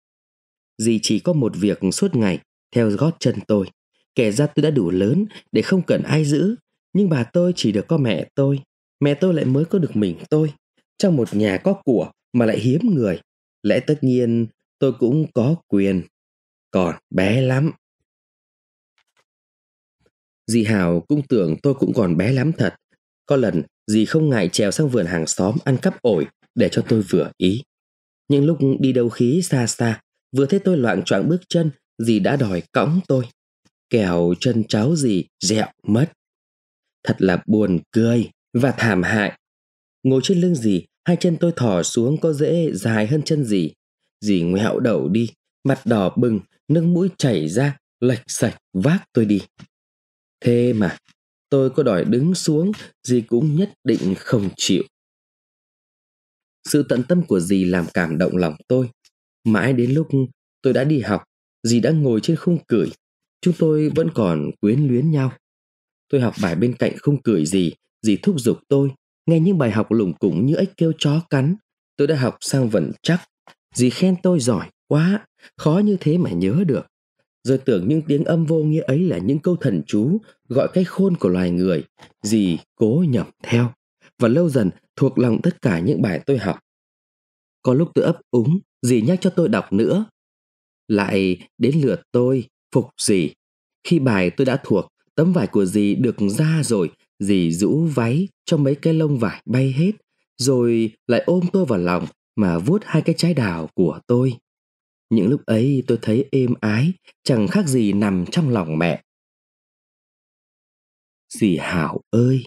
dì 0.78 1.00
chỉ 1.02 1.20
có 1.20 1.34
một 1.34 1.54
việc 1.56 1.80
suốt 1.94 2.16
ngày 2.16 2.40
theo 2.72 2.90
gót 2.90 3.16
chân 3.20 3.36
tôi. 3.48 3.68
Kể 4.16 4.32
ra 4.32 4.48
tôi 4.48 4.64
đã 4.64 4.70
đủ 4.70 4.90
lớn 4.90 5.26
để 5.52 5.62
không 5.62 5.82
cần 5.82 6.04
ai 6.04 6.26
giữ, 6.26 6.56
nhưng 6.94 7.10
bà 7.10 7.24
tôi 7.24 7.54
chỉ 7.56 7.72
được 7.72 7.88
có 7.88 7.98
mẹ 7.98 8.30
tôi. 8.36 8.60
Mẹ 9.00 9.14
tôi 9.14 9.34
lại 9.34 9.46
mới 9.46 9.66
có 9.66 9.80
được 9.80 9.96
mình 9.96 10.18
tôi. 10.30 10.54
Trong 10.98 11.16
một 11.16 11.34
nhà 11.34 11.58
có 11.58 11.74
của 11.86 12.12
mà 12.34 12.46
lại 12.46 12.60
hiếm 12.60 12.82
người. 12.94 13.22
Lẽ 13.64 13.80
tất 13.80 13.98
nhiên 14.02 14.48
tôi 14.80 14.94
cũng 15.00 15.26
có 15.34 15.56
quyền. 15.68 16.04
Còn 16.72 16.96
bé 17.10 17.42
lắm. 17.42 17.72
Dì 20.48 20.64
Hào 20.64 21.02
cũng 21.08 21.22
tưởng 21.30 21.56
tôi 21.64 21.74
cũng 21.74 21.94
còn 21.94 22.18
bé 22.18 22.32
lắm 22.32 22.52
thật. 22.52 22.76
Có 23.26 23.36
lần 23.36 23.64
dì 23.88 24.06
không 24.06 24.30
ngại 24.30 24.50
trèo 24.52 24.72
sang 24.72 24.90
vườn 24.90 25.06
hàng 25.06 25.28
xóm 25.28 25.56
ăn 25.64 25.78
cắp 25.82 26.02
ổi 26.02 26.28
để 26.56 26.70
cho 26.72 26.84
tôi 26.90 27.02
vừa 27.02 27.32
ý. 27.38 27.64
Nhưng 28.28 28.46
lúc 28.46 28.58
đi 28.80 28.94
đâu 28.94 29.10
khí 29.10 29.42
xa 29.44 29.68
xa, 29.68 30.02
vừa 30.38 30.46
thấy 30.46 30.60
tôi 30.60 30.78
loạn 30.78 31.04
choạng 31.04 31.30
bước 31.30 31.42
chân, 31.50 31.72
dì 31.98 32.20
đã 32.20 32.36
đòi 32.36 32.64
cõng 32.72 33.00
tôi. 33.08 33.26
Kẻo 33.90 34.34
chân 34.40 34.64
cháu 34.68 34.96
dì 34.96 35.26
dẹo 35.40 35.68
mất. 35.84 36.12
Thật 37.04 37.16
là 37.20 37.44
buồn 37.48 37.80
cười 37.92 38.30
và 38.62 38.74
thảm 38.78 39.04
hại. 39.04 39.40
Ngồi 40.04 40.22
trên 40.24 40.42
lưng 40.42 40.56
dì, 40.56 40.86
hai 41.06 41.18
chân 41.20 41.38
tôi 41.40 41.52
thò 41.56 41.84
xuống 41.84 42.22
có 42.22 42.34
dễ 42.34 42.72
dài 42.74 43.08
hơn 43.08 43.22
chân 43.22 43.46
dì. 43.46 43.74
Dì 44.22 44.42
ngoẹo 44.42 44.80
đầu 44.80 45.10
đi, 45.10 45.30
mặt 45.64 45.82
đỏ 45.86 46.16
bừng, 46.18 46.40
nước 46.68 46.82
mũi 46.82 47.10
chảy 47.18 47.50
ra, 47.50 47.78
lệch 48.00 48.24
sạch 48.28 48.58
vác 48.74 49.04
tôi 49.14 49.26
đi. 49.26 49.42
Thế 50.40 50.74
mà, 50.74 50.98
tôi 51.50 51.70
có 51.70 51.84
đòi 51.84 52.06
đứng 52.06 52.36
xuống, 52.36 52.72
dì 53.08 53.22
cũng 53.22 53.56
nhất 53.56 53.74
định 53.84 54.16
không 54.18 54.50
chịu. 54.58 54.84
Sự 56.70 56.86
tận 56.90 57.04
tâm 57.04 57.24
của 57.28 57.40
dì 57.40 57.66
làm 57.66 57.86
cảm 57.94 58.18
động 58.18 58.38
lòng 58.38 58.56
tôi. 58.68 58.90
Mãi 59.44 59.74
đến 59.74 59.92
lúc 59.92 60.08
tôi 60.62 60.74
đã 60.74 60.84
đi 60.84 61.00
học, 61.00 61.24
dì 61.64 61.80
đã 61.80 61.92
ngồi 61.92 62.20
trên 62.24 62.36
khung 62.36 62.58
cười. 62.68 62.92
Chúng 63.42 63.54
tôi 63.60 63.90
vẫn 63.96 64.10
còn 64.14 64.52
quyến 64.62 64.88
luyến 64.88 65.12
nhau. 65.12 65.34
Tôi 66.10 66.22
học 66.22 66.34
bài 66.42 66.56
bên 66.56 66.76
cạnh 66.76 66.94
khung 67.02 67.22
cười 67.22 67.46
gì 67.46 67.74
dì 68.06 68.18
thúc 68.18 68.40
giục 68.40 68.60
tôi. 68.68 68.92
Nghe 69.26 69.40
những 69.40 69.58
bài 69.58 69.72
học 69.72 69.92
lủng 69.92 70.14
củng 70.14 70.46
như 70.46 70.56
ếch 70.56 70.78
kêu 70.78 70.92
chó 70.98 71.22
cắn. 71.30 71.56
Tôi 71.98 72.08
đã 72.08 72.16
học 72.16 72.38
sang 72.42 72.70
vần 72.70 72.92
chắc. 73.02 73.22
Dì 73.76 73.90
khen 73.90 74.16
tôi 74.24 74.40
giỏi 74.40 74.70
quá, 74.88 75.28
khó 75.58 75.82
như 75.86 75.98
thế 76.00 76.18
mà 76.18 76.32
nhớ 76.32 76.64
được. 76.68 76.86
Rồi 77.44 77.58
tưởng 77.58 77.88
những 77.88 78.02
tiếng 78.02 78.24
âm 78.24 78.46
vô 78.46 78.64
nghĩa 78.64 78.82
ấy 78.82 79.00
là 79.00 79.18
những 79.18 79.40
câu 79.40 79.56
thần 79.56 79.82
chú 79.88 80.18
gọi 80.50 80.68
cái 80.74 80.84
khôn 80.84 81.18
của 81.18 81.30
loài 81.30 81.52
người. 81.52 81.84
Dì 82.22 82.58
cố 82.76 83.06
nhầm 83.10 83.28
theo. 83.44 83.74
Và 84.20 84.28
lâu 84.28 84.50
dần 84.50 84.70
thuộc 84.96 85.20
lòng 85.20 85.42
tất 85.42 85.62
cả 85.62 85.80
những 85.80 86.02
bài 86.02 86.22
tôi 86.26 86.38
học. 86.38 86.60
Có 87.62 87.74
lúc 87.74 87.92
tôi 87.96 88.06
ấp 88.06 88.20
úng, 88.32 88.60
dì 88.82 89.02
nhắc 89.02 89.18
cho 89.22 89.30
tôi 89.30 89.50
đọc 89.50 89.74
nữa. 89.74 90.06
Lại 90.88 91.38
đến 91.58 91.82
lượt 91.82 92.02
tôi, 92.12 92.44
phục 92.72 92.90
dì. 93.02 93.34
Khi 93.84 94.00
bài 94.00 94.30
tôi 94.30 94.46
đã 94.46 94.58
thuộc, 94.64 94.88
tấm 95.16 95.34
vải 95.34 95.48
của 95.48 95.66
dì 95.66 95.96
được 95.96 96.16
ra 96.20 96.62
rồi, 96.64 96.92
dì 97.20 97.52
rũ 97.52 97.86
váy 97.86 98.28
cho 98.46 98.58
mấy 98.58 98.76
cái 98.76 98.94
lông 98.94 99.20
vải 99.20 99.42
bay 99.46 99.72
hết, 99.72 99.92
rồi 100.38 100.92
lại 101.08 101.24
ôm 101.26 101.44
tôi 101.54 101.66
vào 101.66 101.80
lòng 101.80 102.06
mà 102.36 102.58
vuốt 102.58 102.82
hai 102.86 103.02
cái 103.02 103.16
trái 103.18 103.34
đào 103.34 103.70
của 103.74 104.00
tôi. 104.08 104.34
Những 105.10 105.30
lúc 105.30 105.46
ấy 105.46 105.84
tôi 105.88 106.00
thấy 106.02 106.26
êm 106.32 106.54
ái, 106.62 106.94
chẳng 107.24 107.48
khác 107.48 107.68
gì 107.68 107.94
nằm 107.94 108.26
trong 108.32 108.50
lòng 108.50 108.78
mẹ. 108.78 109.02
Dì 111.34 111.58
Hảo 111.58 112.02
ơi, 112.10 112.44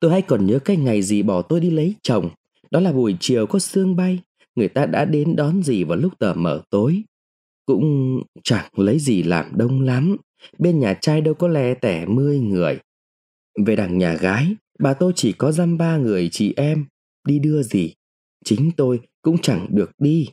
tôi 0.00 0.10
hay 0.10 0.22
còn 0.22 0.46
nhớ 0.46 0.58
cái 0.58 0.76
ngày 0.76 1.02
dì 1.02 1.22
bỏ 1.22 1.42
tôi 1.42 1.60
đi 1.60 1.70
lấy 1.70 1.94
chồng. 2.02 2.30
Đó 2.70 2.80
là 2.80 2.92
buổi 2.92 3.16
chiều 3.20 3.46
có 3.46 3.58
sương 3.58 3.96
bay, 3.96 4.18
người 4.54 4.68
ta 4.68 4.86
đã 4.86 5.04
đến 5.04 5.36
đón 5.36 5.62
dì 5.62 5.84
vào 5.84 5.98
lúc 5.98 6.18
tờ 6.18 6.34
mở 6.34 6.62
tối. 6.70 7.02
Cũng 7.66 8.18
chẳng 8.44 8.70
lấy 8.76 8.98
gì 8.98 9.22
làm 9.22 9.56
đông 9.56 9.80
lắm, 9.80 10.16
bên 10.58 10.80
nhà 10.80 10.94
trai 11.00 11.20
đâu 11.20 11.34
có 11.34 11.48
lè 11.48 11.74
tẻ 11.74 12.06
mươi 12.06 12.40
người. 12.40 12.78
Về 13.66 13.76
đằng 13.76 13.98
nhà 13.98 14.14
gái, 14.14 14.54
bà 14.78 14.94
tôi 14.94 15.12
chỉ 15.16 15.32
có 15.32 15.52
dăm 15.52 15.78
ba 15.78 15.96
người 15.96 16.28
chị 16.32 16.54
em, 16.56 16.86
đi 17.24 17.38
đưa 17.38 17.62
gì. 17.62 17.94
Chính 18.44 18.70
tôi 18.76 19.00
cũng 19.22 19.38
chẳng 19.42 19.66
được 19.70 19.90
đi. 19.98 20.28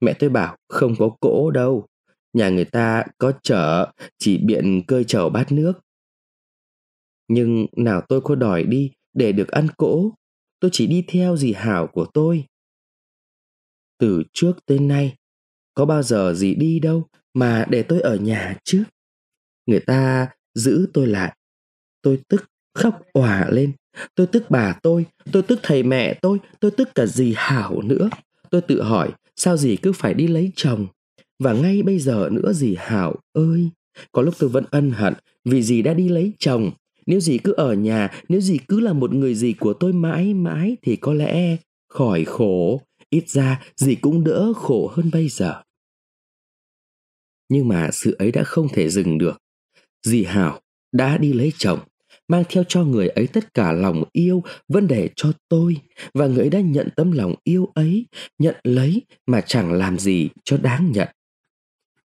Mẹ 0.00 0.12
tôi 0.18 0.30
bảo 0.30 0.56
không 0.68 0.94
có 0.98 1.16
cỗ 1.20 1.50
đâu, 1.50 1.86
nhà 2.32 2.48
người 2.48 2.64
ta 2.64 3.04
có 3.18 3.32
chở, 3.42 3.92
chỉ 4.18 4.38
biện 4.38 4.82
cơi 4.86 5.04
chầu 5.04 5.30
bát 5.30 5.52
nước. 5.52 5.72
Nhưng 7.28 7.66
nào 7.76 8.02
tôi 8.08 8.20
có 8.20 8.34
đòi 8.34 8.64
đi 8.64 8.90
để 9.14 9.32
được 9.32 9.48
ăn 9.48 9.66
cỗ, 9.76 10.12
tôi 10.60 10.70
chỉ 10.74 10.86
đi 10.86 11.04
theo 11.08 11.36
dì 11.36 11.52
Hảo 11.52 11.86
của 11.86 12.06
tôi. 12.14 12.44
Từ 13.98 14.22
trước 14.32 14.52
tới 14.66 14.78
nay, 14.78 15.16
có 15.74 15.84
bao 15.84 16.02
giờ 16.02 16.34
dì 16.34 16.54
đi 16.54 16.78
đâu 16.78 17.06
mà 17.34 17.66
để 17.70 17.82
tôi 17.82 18.00
ở 18.00 18.16
nhà 18.16 18.56
chứ? 18.64 18.84
Người 19.66 19.80
ta 19.80 20.28
giữ 20.54 20.90
tôi 20.94 21.06
lại. 21.06 21.36
Tôi 22.02 22.18
tức 22.28 22.44
khóc 22.74 23.00
òa 23.12 23.48
lên. 23.50 23.72
Tôi 24.14 24.26
tức 24.26 24.44
bà 24.50 24.78
tôi, 24.82 25.06
tôi 25.32 25.42
tức 25.42 25.58
thầy 25.62 25.82
mẹ 25.82 26.18
tôi, 26.22 26.38
tôi 26.60 26.70
tức 26.70 26.88
cả 26.94 27.06
dì 27.06 27.34
Hảo 27.36 27.82
nữa. 27.82 28.10
Tôi 28.50 28.60
tự 28.60 28.82
hỏi 28.82 29.10
sao 29.36 29.56
dì 29.56 29.76
cứ 29.76 29.92
phải 29.92 30.14
đi 30.14 30.26
lấy 30.26 30.52
chồng. 30.56 30.86
Và 31.38 31.52
ngay 31.52 31.82
bây 31.82 31.98
giờ 31.98 32.28
nữa 32.32 32.52
dì 32.52 32.76
Hảo 32.78 33.14
ơi, 33.32 33.68
có 34.12 34.22
lúc 34.22 34.34
tôi 34.38 34.50
vẫn 34.50 34.64
ân 34.70 34.90
hận 34.90 35.14
vì 35.44 35.62
dì 35.62 35.82
đã 35.82 35.94
đi 35.94 36.08
lấy 36.08 36.32
chồng. 36.38 36.70
Nếu 37.06 37.20
dì 37.20 37.38
cứ 37.38 37.52
ở 37.52 37.74
nhà, 37.74 38.10
nếu 38.28 38.40
dì 38.40 38.58
cứ 38.68 38.80
là 38.80 38.92
một 38.92 39.14
người 39.14 39.34
dì 39.34 39.52
của 39.52 39.72
tôi 39.72 39.92
mãi 39.92 40.34
mãi 40.34 40.76
thì 40.82 40.96
có 40.96 41.14
lẽ 41.14 41.56
khỏi 41.88 42.24
khổ, 42.24 42.80
ít 43.10 43.28
ra 43.28 43.62
dì 43.76 43.94
cũng 43.94 44.24
đỡ 44.24 44.52
khổ 44.56 44.92
hơn 44.94 45.10
bây 45.12 45.28
giờ. 45.28 45.62
Nhưng 47.48 47.68
mà 47.68 47.90
sự 47.92 48.16
ấy 48.18 48.32
đã 48.32 48.44
không 48.44 48.68
thể 48.68 48.90
dừng 48.90 49.18
được. 49.18 49.38
Dì 50.06 50.24
Hảo 50.24 50.60
đã 50.92 51.18
đi 51.18 51.32
lấy 51.32 51.52
chồng, 51.58 51.78
mang 52.30 52.44
theo 52.48 52.64
cho 52.68 52.84
người 52.84 53.08
ấy 53.08 53.26
tất 53.26 53.54
cả 53.54 53.72
lòng 53.72 54.04
yêu 54.12 54.42
vẫn 54.68 54.86
để 54.86 55.10
cho 55.16 55.32
tôi. 55.48 55.76
Và 56.14 56.26
người 56.26 56.38
ấy 56.38 56.50
đã 56.50 56.60
nhận 56.60 56.88
tấm 56.96 57.12
lòng 57.12 57.34
yêu 57.44 57.68
ấy, 57.74 58.06
nhận 58.38 58.56
lấy 58.64 59.02
mà 59.26 59.40
chẳng 59.40 59.72
làm 59.72 59.98
gì 59.98 60.28
cho 60.44 60.56
đáng 60.56 60.92
nhận. 60.92 61.08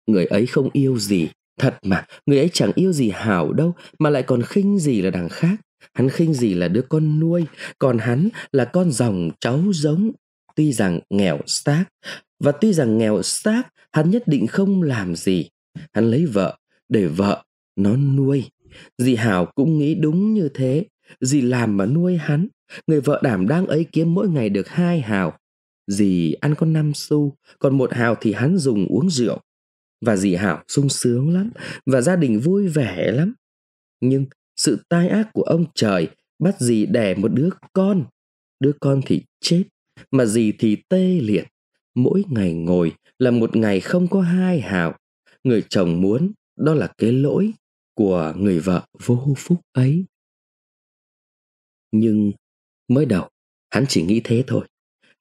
Người 0.07 0.25
ấy 0.25 0.45
không 0.45 0.69
yêu 0.73 0.99
gì, 0.99 1.27
thật 1.59 1.77
mà, 1.83 2.05
người 2.25 2.37
ấy 2.37 2.49
chẳng 2.53 2.71
yêu 2.75 2.93
gì 2.93 3.09
hảo 3.09 3.53
đâu, 3.53 3.73
mà 3.99 4.09
lại 4.09 4.23
còn 4.23 4.41
khinh 4.41 4.79
gì 4.79 5.01
là 5.01 5.09
đằng 5.09 5.29
khác. 5.29 5.55
Hắn 5.93 6.09
khinh 6.09 6.33
gì 6.33 6.53
là 6.53 6.67
đứa 6.67 6.81
con 6.81 7.19
nuôi, 7.19 7.45
còn 7.79 7.97
hắn 7.97 8.29
là 8.51 8.65
con 8.65 8.91
dòng 8.91 9.31
cháu 9.39 9.61
giống. 9.73 10.11
Tuy 10.55 10.73
rằng 10.73 10.99
nghèo 11.09 11.39
xác, 11.45 11.85
và 12.39 12.51
tuy 12.51 12.73
rằng 12.73 12.97
nghèo 12.97 13.21
xác, 13.21 13.63
hắn 13.91 14.09
nhất 14.09 14.23
định 14.25 14.47
không 14.47 14.81
làm 14.81 15.15
gì. 15.15 15.49
Hắn 15.93 16.11
lấy 16.11 16.25
vợ 16.25 16.57
để 16.89 17.07
vợ 17.07 17.43
nó 17.75 17.97
nuôi. 17.97 18.49
Dì 18.97 19.15
Hảo 19.15 19.45
cũng 19.55 19.79
nghĩ 19.79 19.95
đúng 19.95 20.33
như 20.33 20.49
thế. 20.53 20.85
Dì 21.21 21.41
làm 21.41 21.77
mà 21.77 21.85
nuôi 21.85 22.17
hắn. 22.17 22.47
Người 22.87 23.01
vợ 23.01 23.19
đảm 23.23 23.47
đang 23.47 23.67
ấy 23.67 23.85
kiếm 23.91 24.13
mỗi 24.13 24.29
ngày 24.29 24.49
được 24.49 24.67
hai 24.67 25.01
hào. 25.01 25.37
Dì 25.87 26.33
ăn 26.33 26.55
có 26.55 26.65
năm 26.65 26.91
xu, 26.95 27.35
còn 27.59 27.77
một 27.77 27.93
hào 27.93 28.15
thì 28.21 28.33
hắn 28.33 28.57
dùng 28.57 28.87
uống 28.87 29.09
rượu. 29.09 29.39
Và 30.05 30.15
dì 30.15 30.35
Hảo 30.35 30.63
sung 30.67 30.89
sướng 30.89 31.33
lắm, 31.33 31.51
và 31.85 32.01
gia 32.01 32.15
đình 32.15 32.39
vui 32.39 32.67
vẻ 32.67 33.11
lắm. 33.11 33.33
Nhưng 34.01 34.25
sự 34.55 34.77
tai 34.89 35.09
ác 35.09 35.29
của 35.33 35.41
ông 35.41 35.65
trời 35.75 36.07
bắt 36.39 36.59
dì 36.59 36.85
đẻ 36.85 37.15
một 37.15 37.33
đứa 37.33 37.49
con. 37.73 38.05
Đứa 38.59 38.71
con 38.79 39.01
thì 39.05 39.21
chết, 39.41 39.63
mà 40.11 40.25
dì 40.25 40.51
thì 40.59 40.77
tê 40.89 41.19
liệt. 41.21 41.47
Mỗi 41.95 42.23
ngày 42.29 42.53
ngồi 42.53 42.91
là 43.19 43.31
một 43.31 43.55
ngày 43.55 43.79
không 43.79 44.07
có 44.07 44.21
hai 44.21 44.61
hào. 44.61 44.95
Người 45.43 45.63
chồng 45.69 46.01
muốn 46.01 46.31
đó 46.57 46.73
là 46.73 46.87
cái 46.97 47.11
lỗi 47.11 47.51
của 47.99 48.33
người 48.37 48.59
vợ 48.59 48.85
vô 49.05 49.33
phúc 49.37 49.61
ấy. 49.71 50.05
Nhưng 51.91 52.31
mới 52.87 53.05
đầu, 53.05 53.29
hắn 53.69 53.85
chỉ 53.89 54.03
nghĩ 54.03 54.21
thế 54.23 54.43
thôi. 54.47 54.67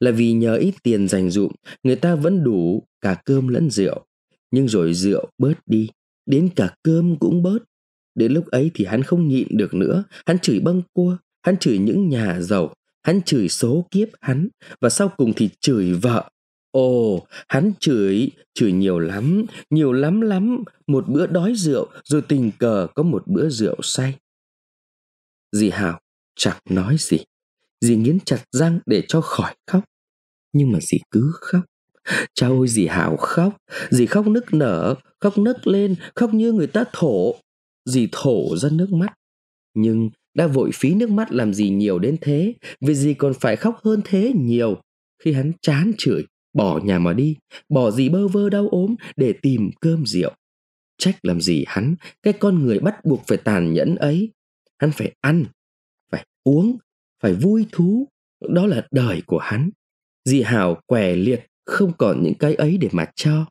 Là 0.00 0.10
vì 0.10 0.32
nhờ 0.32 0.54
ít 0.56 0.74
tiền 0.82 1.08
dành 1.08 1.30
dụm, 1.30 1.52
người 1.82 1.96
ta 1.96 2.14
vẫn 2.14 2.44
đủ 2.44 2.86
cả 3.00 3.22
cơm 3.24 3.48
lẫn 3.48 3.70
rượu. 3.70 4.06
Nhưng 4.50 4.68
rồi 4.68 4.94
rượu 4.94 5.30
bớt 5.38 5.54
đi, 5.66 5.88
đến 6.26 6.48
cả 6.56 6.74
cơm 6.82 7.16
cũng 7.18 7.42
bớt. 7.42 7.58
Đến 8.14 8.32
lúc 8.32 8.46
ấy 8.46 8.70
thì 8.74 8.84
hắn 8.84 9.02
không 9.02 9.28
nhịn 9.28 9.48
được 9.50 9.74
nữa. 9.74 10.04
Hắn 10.26 10.38
chửi 10.38 10.60
bâng 10.60 10.82
cua 10.92 11.16
hắn 11.42 11.56
chửi 11.56 11.78
những 11.78 12.08
nhà 12.08 12.40
giàu, 12.40 12.74
hắn 13.02 13.22
chửi 13.22 13.48
số 13.48 13.86
kiếp 13.90 14.08
hắn. 14.20 14.48
Và 14.80 14.88
sau 14.88 15.12
cùng 15.16 15.32
thì 15.36 15.50
chửi 15.60 15.92
vợ. 15.92 16.30
Ồ, 16.70 17.26
hắn 17.48 17.72
chửi, 17.80 18.30
chửi 18.54 18.72
nhiều 18.72 18.98
lắm, 18.98 19.44
nhiều 19.70 19.92
lắm 19.92 20.20
lắm, 20.20 20.64
một 20.86 21.08
bữa 21.08 21.26
đói 21.26 21.54
rượu 21.56 21.86
rồi 22.04 22.22
tình 22.28 22.50
cờ 22.58 22.86
có 22.94 23.02
một 23.02 23.22
bữa 23.26 23.48
rượu 23.48 23.76
say. 23.82 24.14
Dì 25.52 25.70
Hảo 25.70 26.00
chẳng 26.36 26.58
nói 26.70 26.96
gì, 26.98 27.18
dì 27.80 27.96
nghiến 27.96 28.18
chặt 28.24 28.44
răng 28.52 28.78
để 28.86 29.02
cho 29.08 29.20
khỏi 29.20 29.54
khóc. 29.66 29.84
Nhưng 30.52 30.72
mà 30.72 30.78
dì 30.82 30.98
cứ 31.10 31.32
khóc. 31.34 31.62
Cha 32.34 32.48
ơi 32.48 32.68
dì 32.68 32.86
Hảo 32.86 33.16
khóc, 33.16 33.56
dì 33.90 34.06
khóc 34.06 34.26
nức 34.26 34.54
nở, 34.54 34.94
khóc 35.20 35.38
nức 35.38 35.66
lên, 35.66 35.94
khóc 36.14 36.34
như 36.34 36.52
người 36.52 36.66
ta 36.66 36.84
thổ. 36.92 37.34
Dì 37.84 38.08
thổ 38.12 38.56
ra 38.56 38.68
nước 38.72 38.92
mắt. 38.92 39.14
Nhưng 39.74 40.10
đã 40.34 40.46
vội 40.46 40.70
phí 40.74 40.94
nước 40.94 41.10
mắt 41.10 41.32
làm 41.32 41.54
gì 41.54 41.70
nhiều 41.70 41.98
đến 41.98 42.16
thế, 42.20 42.54
vì 42.80 42.94
dì 42.94 43.14
còn 43.14 43.32
phải 43.40 43.56
khóc 43.56 43.80
hơn 43.84 44.00
thế 44.04 44.32
nhiều 44.36 44.80
khi 45.24 45.32
hắn 45.32 45.52
chán 45.62 45.92
chửi 45.98 46.24
bỏ 46.52 46.80
nhà 46.84 46.98
mà 46.98 47.12
đi, 47.12 47.36
bỏ 47.68 47.90
gì 47.90 48.08
bơ 48.08 48.28
vơ 48.28 48.50
đau 48.50 48.68
ốm 48.68 48.94
để 49.16 49.34
tìm 49.42 49.70
cơm 49.80 50.06
rượu. 50.06 50.32
Trách 50.98 51.16
làm 51.22 51.40
gì 51.40 51.64
hắn, 51.66 51.94
cái 52.22 52.32
con 52.32 52.66
người 52.66 52.78
bắt 52.78 53.04
buộc 53.04 53.22
phải 53.26 53.38
tàn 53.38 53.72
nhẫn 53.72 53.96
ấy. 53.96 54.30
Hắn 54.78 54.90
phải 54.92 55.14
ăn, 55.20 55.44
phải 56.10 56.26
uống, 56.44 56.78
phải 57.22 57.34
vui 57.34 57.66
thú, 57.72 58.08
đó 58.48 58.66
là 58.66 58.86
đời 58.90 59.22
của 59.26 59.38
hắn. 59.38 59.70
Dì 60.24 60.42
Hảo 60.42 60.80
què 60.86 61.16
liệt, 61.16 61.46
không 61.66 61.92
còn 61.98 62.22
những 62.22 62.34
cái 62.34 62.54
ấy 62.54 62.78
để 62.78 62.88
mà 62.92 63.10
cho. 63.14 63.46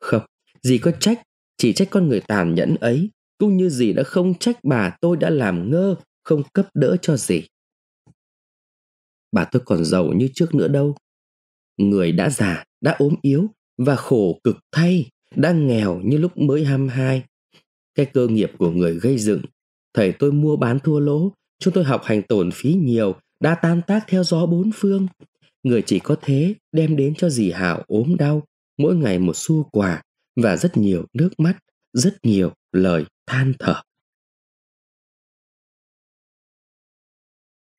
Không, 0.00 0.22
dì 0.62 0.78
có 0.78 0.90
trách, 1.00 1.22
chỉ 1.56 1.72
trách 1.72 1.88
con 1.90 2.08
người 2.08 2.20
tàn 2.20 2.54
nhẫn 2.54 2.74
ấy, 2.74 3.10
cũng 3.38 3.56
như 3.56 3.68
dì 3.68 3.92
đã 3.92 4.02
không 4.02 4.34
trách 4.38 4.58
bà 4.62 4.96
tôi 5.00 5.16
đã 5.16 5.30
làm 5.30 5.70
ngơ, 5.70 5.94
không 6.22 6.42
cấp 6.52 6.68
đỡ 6.74 6.96
cho 7.02 7.16
dì. 7.16 7.42
Bà 9.32 9.44
tôi 9.44 9.62
còn 9.64 9.84
giàu 9.84 10.12
như 10.12 10.28
trước 10.34 10.54
nữa 10.54 10.68
đâu. 10.68 10.96
Người 11.80 12.12
đã 12.12 12.30
già, 12.30 12.64
đã 12.80 12.96
ốm 12.98 13.14
yếu 13.22 13.46
và 13.78 13.96
khổ 13.96 14.40
cực 14.44 14.56
thay, 14.72 15.06
đang 15.36 15.66
nghèo 15.66 16.00
như 16.04 16.18
lúc 16.18 16.38
mới 16.38 16.64
hăm 16.64 16.88
hai. 16.88 17.22
Cái 17.94 18.06
cơ 18.06 18.28
nghiệp 18.28 18.50
của 18.58 18.70
người 18.70 18.98
gây 19.00 19.18
dựng, 19.18 19.42
thầy 19.94 20.12
tôi 20.12 20.32
mua 20.32 20.56
bán 20.56 20.78
thua 20.78 20.98
lỗ, 20.98 21.32
chúng 21.58 21.74
tôi 21.74 21.84
học 21.84 22.02
hành 22.04 22.22
tổn 22.22 22.50
phí 22.54 22.74
nhiều, 22.74 23.14
đã 23.40 23.54
tan 23.54 23.80
tác 23.86 24.04
theo 24.08 24.24
gió 24.24 24.46
bốn 24.46 24.70
phương. 24.74 25.06
Người 25.62 25.82
chỉ 25.86 25.98
có 25.98 26.16
thế 26.22 26.54
đem 26.72 26.96
đến 26.96 27.14
cho 27.14 27.30
dì 27.30 27.50
Hảo 27.50 27.84
ốm 27.86 28.16
đau, 28.16 28.46
mỗi 28.78 28.96
ngày 28.96 29.18
một 29.18 29.36
xu 29.36 29.62
quà 29.72 30.02
và 30.42 30.56
rất 30.56 30.76
nhiều 30.76 31.04
nước 31.12 31.30
mắt, 31.38 31.58
rất 31.92 32.16
nhiều 32.22 32.52
lời 32.72 33.04
than 33.26 33.52
thở. 33.58 33.82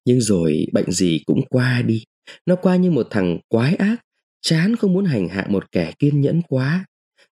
Nhưng 0.05 0.21
rồi 0.21 0.65
bệnh 0.73 0.91
gì 0.91 1.21
cũng 1.25 1.41
qua 1.49 1.81
đi, 1.81 2.03
nó 2.45 2.55
qua 2.55 2.75
như 2.75 2.91
một 2.91 3.07
thằng 3.09 3.39
quái 3.47 3.75
ác, 3.75 3.95
chán 4.41 4.75
không 4.75 4.93
muốn 4.93 5.05
hành 5.05 5.27
hạ 5.27 5.45
một 5.49 5.71
kẻ 5.71 5.93
kiên 5.99 6.21
nhẫn 6.21 6.41
quá. 6.49 6.85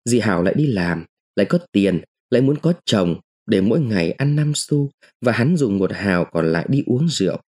Dì 0.06 0.20
Hảo 0.20 0.44
lại 0.44 0.54
đi 0.58 0.68
làm, 0.68 1.06
lại 1.36 1.46
có 1.46 1.60
tiền, 1.72 2.02
lại 2.30 2.42
muốn 2.42 2.58
có 2.58 2.74
chồng 2.86 3.20
để 3.46 3.62
mỗi 3.62 3.80
ngày 3.80 4.12
ăn 4.12 4.36
năm 4.36 4.52
xu 4.56 4.90
và 5.22 5.32
hắn 5.32 5.58
dùng 5.58 5.78
một 5.78 5.94
hào 5.94 6.26
còn 6.26 6.52
lại 6.52 6.66
đi 6.70 6.84
uống 6.86 7.10
rượu. 7.10 7.42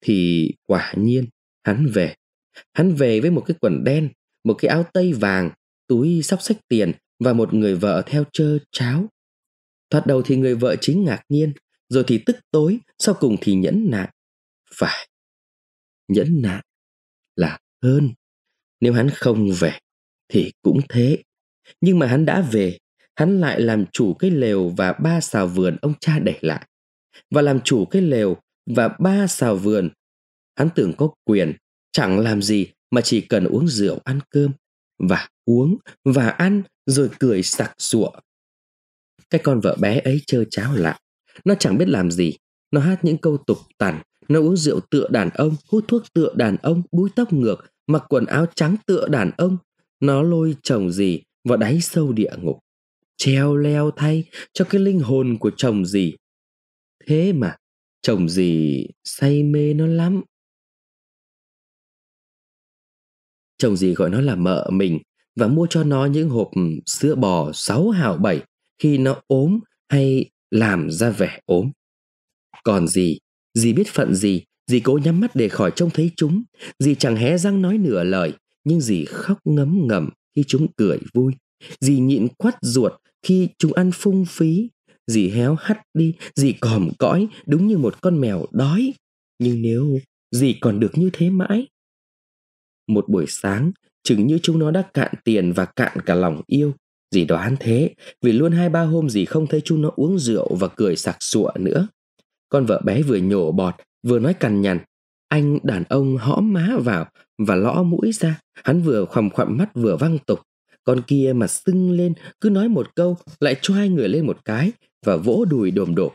Thì 0.00 0.50
quả 0.66 0.92
nhiên 0.96 1.24
hắn 1.64 1.86
về. 1.86 2.14
Hắn 2.72 2.94
về 2.94 3.20
với 3.20 3.30
một 3.30 3.44
cái 3.46 3.56
quần 3.60 3.84
đen, 3.84 4.08
một 4.44 4.54
cái 4.54 4.68
áo 4.68 4.84
tây 4.92 5.12
vàng, 5.12 5.50
túi 5.86 6.22
sóc 6.22 6.42
sách 6.42 6.56
tiền 6.68 6.92
và 7.24 7.32
một 7.32 7.54
người 7.54 7.74
vợ 7.74 8.02
theo 8.06 8.24
chơ 8.32 8.58
cháo. 8.72 9.06
Thoạt 9.90 10.06
đầu 10.06 10.22
thì 10.22 10.36
người 10.36 10.54
vợ 10.54 10.76
chính 10.80 11.04
ngạc 11.04 11.22
nhiên, 11.28 11.52
rồi 11.88 12.04
thì 12.06 12.18
tức 12.26 12.36
tối, 12.50 12.78
sau 12.98 13.14
cùng 13.20 13.36
thì 13.40 13.54
nhẫn 13.54 13.90
nại. 13.90 14.08
Phải, 14.74 15.08
nhẫn 16.08 16.42
nại 16.42 16.64
là 17.36 17.58
hơn. 17.82 18.12
Nếu 18.80 18.92
hắn 18.92 19.10
không 19.10 19.52
về 19.58 19.78
thì 20.28 20.52
cũng 20.62 20.80
thế. 20.88 21.22
Nhưng 21.80 21.98
mà 21.98 22.06
hắn 22.06 22.24
đã 22.24 22.40
về, 22.52 22.78
hắn 23.16 23.40
lại 23.40 23.60
làm 23.60 23.84
chủ 23.92 24.14
cái 24.14 24.30
lều 24.30 24.68
và 24.68 24.92
ba 24.92 25.20
xào 25.20 25.46
vườn 25.46 25.76
ông 25.82 25.94
cha 26.00 26.18
để 26.18 26.38
lại. 26.40 26.66
Và 27.30 27.42
làm 27.42 27.60
chủ 27.60 27.84
cái 27.84 28.02
lều 28.02 28.36
và 28.66 28.88
ba 28.88 29.26
xào 29.26 29.56
vườn, 29.56 29.90
hắn 30.56 30.68
tưởng 30.74 30.92
có 30.96 31.10
quyền, 31.24 31.52
chẳng 31.92 32.18
làm 32.18 32.42
gì 32.42 32.66
mà 32.90 33.00
chỉ 33.00 33.20
cần 33.20 33.44
uống 33.44 33.68
rượu 33.68 34.00
ăn 34.04 34.20
cơm 34.30 34.52
và 34.98 35.28
uống 35.44 35.76
và 36.04 36.28
ăn 36.28 36.62
rồi 36.86 37.10
cười 37.18 37.42
sặc 37.42 37.74
sụa. 37.78 38.10
Cái 39.30 39.40
con 39.44 39.60
vợ 39.60 39.76
bé 39.80 39.98
ấy 39.98 40.20
chơ 40.26 40.44
cháo 40.50 40.74
lạ, 40.76 40.98
nó 41.44 41.54
chẳng 41.54 41.78
biết 41.78 41.88
làm 41.88 42.10
gì, 42.10 42.36
nó 42.70 42.80
hát 42.80 42.98
những 43.02 43.18
câu 43.18 43.36
tục 43.46 43.58
tằn, 43.78 44.02
nó 44.28 44.40
uống 44.40 44.56
rượu 44.56 44.80
tựa 44.80 45.08
đàn 45.08 45.30
ông, 45.30 45.56
hút 45.68 45.84
thuốc 45.88 46.02
tựa 46.14 46.34
đàn 46.36 46.56
ông, 46.56 46.82
búi 46.92 47.10
tóc 47.16 47.32
ngược, 47.32 47.56
mặc 47.86 48.04
quần 48.08 48.26
áo 48.26 48.46
trắng 48.54 48.76
tựa 48.86 49.08
đàn 49.08 49.30
ông. 49.36 49.56
Nó 50.00 50.22
lôi 50.22 50.56
chồng 50.62 50.90
gì 50.90 51.22
vào 51.44 51.56
đáy 51.56 51.80
sâu 51.80 52.12
địa 52.12 52.32
ngục. 52.42 52.58
Treo 53.16 53.56
leo 53.56 53.90
thay 53.90 54.24
cho 54.52 54.64
cái 54.64 54.80
linh 54.80 55.00
hồn 55.00 55.36
của 55.40 55.50
chồng 55.56 55.86
gì. 55.86 56.14
Thế 57.06 57.32
mà, 57.32 57.56
chồng 58.02 58.28
gì 58.28 58.86
say 59.04 59.42
mê 59.42 59.74
nó 59.74 59.86
lắm. 59.86 60.22
Chồng 63.58 63.76
gì 63.76 63.94
gọi 63.94 64.10
nó 64.10 64.20
là 64.20 64.34
mợ 64.34 64.68
mình 64.72 64.98
và 65.36 65.46
mua 65.46 65.66
cho 65.70 65.84
nó 65.84 66.06
những 66.06 66.28
hộp 66.28 66.50
sữa 66.86 67.14
bò 67.14 67.50
sáu 67.54 67.90
hào 67.90 68.16
bảy 68.16 68.42
khi 68.78 68.98
nó 68.98 69.22
ốm 69.26 69.60
hay 69.88 70.30
làm 70.50 70.90
ra 70.90 71.10
vẻ 71.10 71.40
ốm. 71.46 71.70
Còn 72.64 72.88
gì, 72.88 73.18
dì 73.54 73.72
biết 73.72 73.88
phận 73.88 74.14
gì, 74.14 74.42
dì 74.70 74.80
cố 74.80 74.98
nhắm 75.04 75.20
mắt 75.20 75.36
để 75.36 75.48
khỏi 75.48 75.72
trông 75.76 75.90
thấy 75.90 76.10
chúng, 76.16 76.42
dì 76.78 76.94
chẳng 76.94 77.16
hé 77.16 77.38
răng 77.38 77.62
nói 77.62 77.78
nửa 77.78 78.04
lời, 78.04 78.32
nhưng 78.64 78.80
dì 78.80 79.04
khóc 79.04 79.38
ngấm 79.44 79.86
ngầm 79.86 80.10
khi 80.36 80.44
chúng 80.46 80.66
cười 80.76 80.98
vui. 81.14 81.32
Dì 81.80 81.98
nhịn 81.98 82.28
quắt 82.38 82.56
ruột 82.62 82.92
khi 83.22 83.48
chúng 83.58 83.72
ăn 83.72 83.90
phung 83.94 84.24
phí. 84.28 84.70
Dì 85.06 85.28
héo 85.28 85.54
hắt 85.54 85.82
đi, 85.94 86.14
dì 86.36 86.52
còm 86.52 86.90
cõi 86.98 87.28
đúng 87.46 87.66
như 87.66 87.78
một 87.78 88.00
con 88.00 88.20
mèo 88.20 88.46
đói. 88.52 88.94
Nhưng 89.38 89.62
nếu 89.62 89.98
dì 90.30 90.52
còn 90.60 90.80
được 90.80 90.98
như 90.98 91.10
thế 91.12 91.30
mãi. 91.30 91.66
Một 92.88 93.08
buổi 93.08 93.24
sáng, 93.28 93.72
chừng 94.02 94.26
như 94.26 94.38
chúng 94.42 94.58
nó 94.58 94.70
đã 94.70 94.82
cạn 94.94 95.14
tiền 95.24 95.52
và 95.52 95.64
cạn 95.64 95.98
cả 96.06 96.14
lòng 96.14 96.40
yêu. 96.46 96.72
Dì 97.10 97.24
đoán 97.24 97.56
thế, 97.60 97.94
vì 98.22 98.32
luôn 98.32 98.52
hai 98.52 98.68
ba 98.68 98.82
hôm 98.82 99.10
dì 99.10 99.24
không 99.24 99.46
thấy 99.46 99.60
chúng 99.64 99.82
nó 99.82 99.90
uống 99.96 100.18
rượu 100.18 100.54
và 100.54 100.68
cười 100.68 100.96
sặc 100.96 101.16
sụa 101.20 101.50
nữa. 101.58 101.88
Con 102.48 102.66
vợ 102.66 102.80
bé 102.84 103.02
vừa 103.02 103.16
nhổ 103.16 103.52
bọt, 103.52 103.74
vừa 104.02 104.18
nói 104.18 104.34
cằn 104.34 104.60
nhằn. 104.60 104.78
Anh 105.28 105.58
đàn 105.62 105.84
ông 105.88 106.16
hõm 106.16 106.52
má 106.52 106.68
vào 106.78 107.06
và 107.38 107.54
lõ 107.54 107.82
mũi 107.82 108.12
ra. 108.12 108.40
Hắn 108.64 108.82
vừa 108.82 109.04
khoằm 109.04 109.30
khoằm 109.30 109.56
mắt 109.56 109.70
vừa 109.74 109.96
văng 109.96 110.18
tục. 110.18 110.40
Con 110.84 111.02
kia 111.06 111.32
mà 111.36 111.46
sưng 111.46 111.90
lên, 111.90 112.14
cứ 112.40 112.50
nói 112.50 112.68
một 112.68 112.94
câu, 112.94 113.16
lại 113.40 113.56
cho 113.62 113.74
hai 113.74 113.88
người 113.88 114.08
lên 114.08 114.26
một 114.26 114.44
cái 114.44 114.72
và 115.06 115.16
vỗ 115.16 115.44
đùi 115.44 115.70
đồm 115.70 115.94
đổ. 115.94 116.12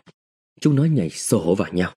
Chúng 0.62 0.76
nó 0.76 0.84
nhảy 0.86 1.10
sổ 1.10 1.56
vào 1.56 1.74
nhau. 1.74 1.94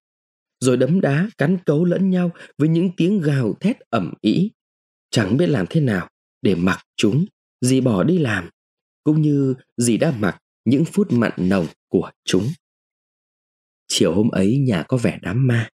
Rồi 0.60 0.76
đấm 0.76 1.00
đá, 1.00 1.28
cắn 1.38 1.58
cấu 1.66 1.84
lẫn 1.84 2.10
nhau 2.10 2.30
với 2.58 2.68
những 2.68 2.90
tiếng 2.96 3.20
gào 3.20 3.54
thét 3.60 3.80
ẩm 3.90 4.14
ý. 4.20 4.50
Chẳng 5.10 5.36
biết 5.36 5.46
làm 5.46 5.66
thế 5.70 5.80
nào 5.80 6.08
để 6.42 6.54
mặc 6.54 6.78
chúng, 6.96 7.24
dì 7.60 7.80
bỏ 7.80 8.02
đi 8.02 8.18
làm, 8.18 8.50
cũng 9.04 9.22
như 9.22 9.54
dì 9.76 9.96
đã 9.96 10.14
mặc 10.18 10.38
những 10.64 10.84
phút 10.84 11.12
mặn 11.12 11.32
nồng 11.36 11.66
của 11.88 12.10
chúng. 12.24 12.48
Chiều 13.94 14.14
hôm 14.14 14.28
ấy 14.28 14.58
nhà 14.58 14.82
có 14.88 14.96
vẻ 14.96 15.18
đám 15.22 15.46
ma, 15.46 15.68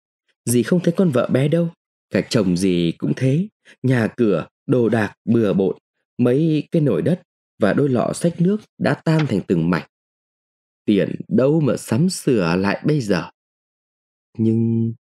dì 0.45 0.63
không 0.63 0.80
thấy 0.84 0.93
con 0.97 1.10
vợ 1.10 1.30
bé 1.32 1.47
đâu, 1.47 1.69
cả 2.10 2.21
chồng 2.30 2.58
dì 2.58 2.93
cũng 2.97 3.13
thế, 3.15 3.47
nhà 3.84 4.08
cửa, 4.17 4.47
đồ 4.65 4.89
đạc 4.89 5.13
bừa 5.25 5.54
bộn, 5.54 5.78
mấy 6.17 6.67
cái 6.71 6.82
nồi 6.82 7.01
đất 7.01 7.21
và 7.60 7.73
đôi 7.73 7.89
lọ 7.89 8.12
sách 8.13 8.41
nước 8.41 8.58
đã 8.78 8.93
tan 8.93 9.28
thành 9.28 9.41
từng 9.47 9.69
mảnh. 9.69 9.89
Tiền 10.86 11.15
đâu 11.28 11.62
mà 11.62 11.78
sắm 11.78 12.10
sửa 12.10 12.56
lại 12.56 12.82
bây 12.86 13.01
giờ. 13.01 13.30
Nhưng 14.38 14.93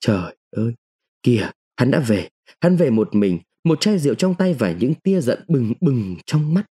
trời 0.00 0.36
ơi, 0.50 0.74
kìa, 1.22 1.50
hắn 1.76 1.90
đã 1.90 2.00
về, 2.00 2.28
hắn 2.60 2.76
về 2.76 2.90
một 2.90 3.14
mình, 3.14 3.38
một 3.64 3.80
chai 3.80 3.98
rượu 3.98 4.14
trong 4.14 4.34
tay 4.34 4.54
và 4.54 4.72
những 4.72 4.94
tia 4.94 5.20
giận 5.20 5.44
bừng 5.48 5.72
bừng 5.80 6.16
trong 6.26 6.54
mắt. 6.54 6.66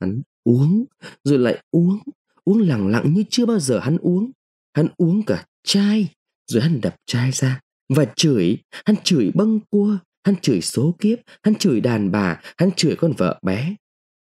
Hắn 0.00 0.22
uống, 0.44 0.84
rồi 1.24 1.38
lại 1.38 1.62
uống, 1.70 1.98
uống 2.44 2.60
lẳng 2.60 2.88
lặng 2.88 3.14
như 3.14 3.24
chưa 3.30 3.46
bao 3.46 3.58
giờ 3.58 3.78
hắn 3.78 3.98
uống. 3.98 4.30
Hắn 4.74 4.88
uống 4.96 5.22
cả 5.26 5.46
chai, 5.62 6.08
rồi 6.46 6.62
hắn 6.62 6.80
đập 6.80 6.96
chai 7.06 7.32
ra 7.32 7.60
và 7.88 8.04
chửi, 8.16 8.58
hắn 8.86 8.96
chửi 9.04 9.30
bâng 9.34 9.60
cua, 9.70 9.98
hắn 10.24 10.36
chửi 10.42 10.60
số 10.60 10.96
kiếp, 10.98 11.18
hắn 11.42 11.54
chửi 11.54 11.80
đàn 11.80 12.10
bà, 12.10 12.40
hắn 12.58 12.70
chửi 12.76 12.96
con 12.98 13.12
vợ 13.12 13.40
bé. 13.42 13.74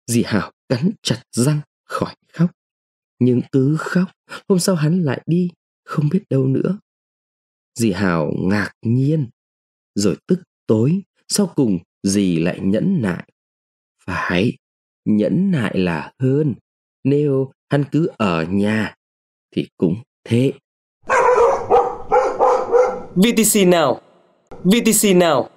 Dì 0.06 0.22
Hảo 0.26 0.52
cắn 0.68 0.90
chặt 1.02 1.22
răng 1.32 1.60
khỏi 1.84 2.14
khóc. 2.32 2.50
Nhưng 3.18 3.40
cứ 3.52 3.76
khóc, 3.78 4.10
hôm 4.48 4.58
sau 4.58 4.74
hắn 4.74 5.02
lại 5.02 5.22
đi, 5.26 5.50
không 5.84 6.08
biết 6.08 6.22
đâu 6.30 6.46
nữa. 6.46 6.78
Dì 7.74 7.92
Hảo 7.92 8.32
ngạc 8.38 8.72
nhiên, 8.82 9.28
rồi 9.94 10.16
tức 10.26 10.42
tối, 10.66 11.02
sau 11.28 11.52
cùng 11.56 11.78
dì 12.02 12.38
lại 12.38 12.60
nhẫn 12.62 13.02
nại. 13.02 13.28
Phải, 14.04 14.56
nhẫn 15.04 15.50
nại 15.50 15.78
là 15.78 16.12
hơn. 16.18 16.54
Nếu 17.04 17.52
hắn 17.70 17.84
cứ 17.92 18.08
ở 18.18 18.44
nhà 18.44 18.94
thì 19.50 19.68
cũng 19.76 20.02
thế. 20.28 20.52
VTC 23.16 23.68
nào. 23.68 24.00
VTC 24.64 25.16
nào. 25.16 25.48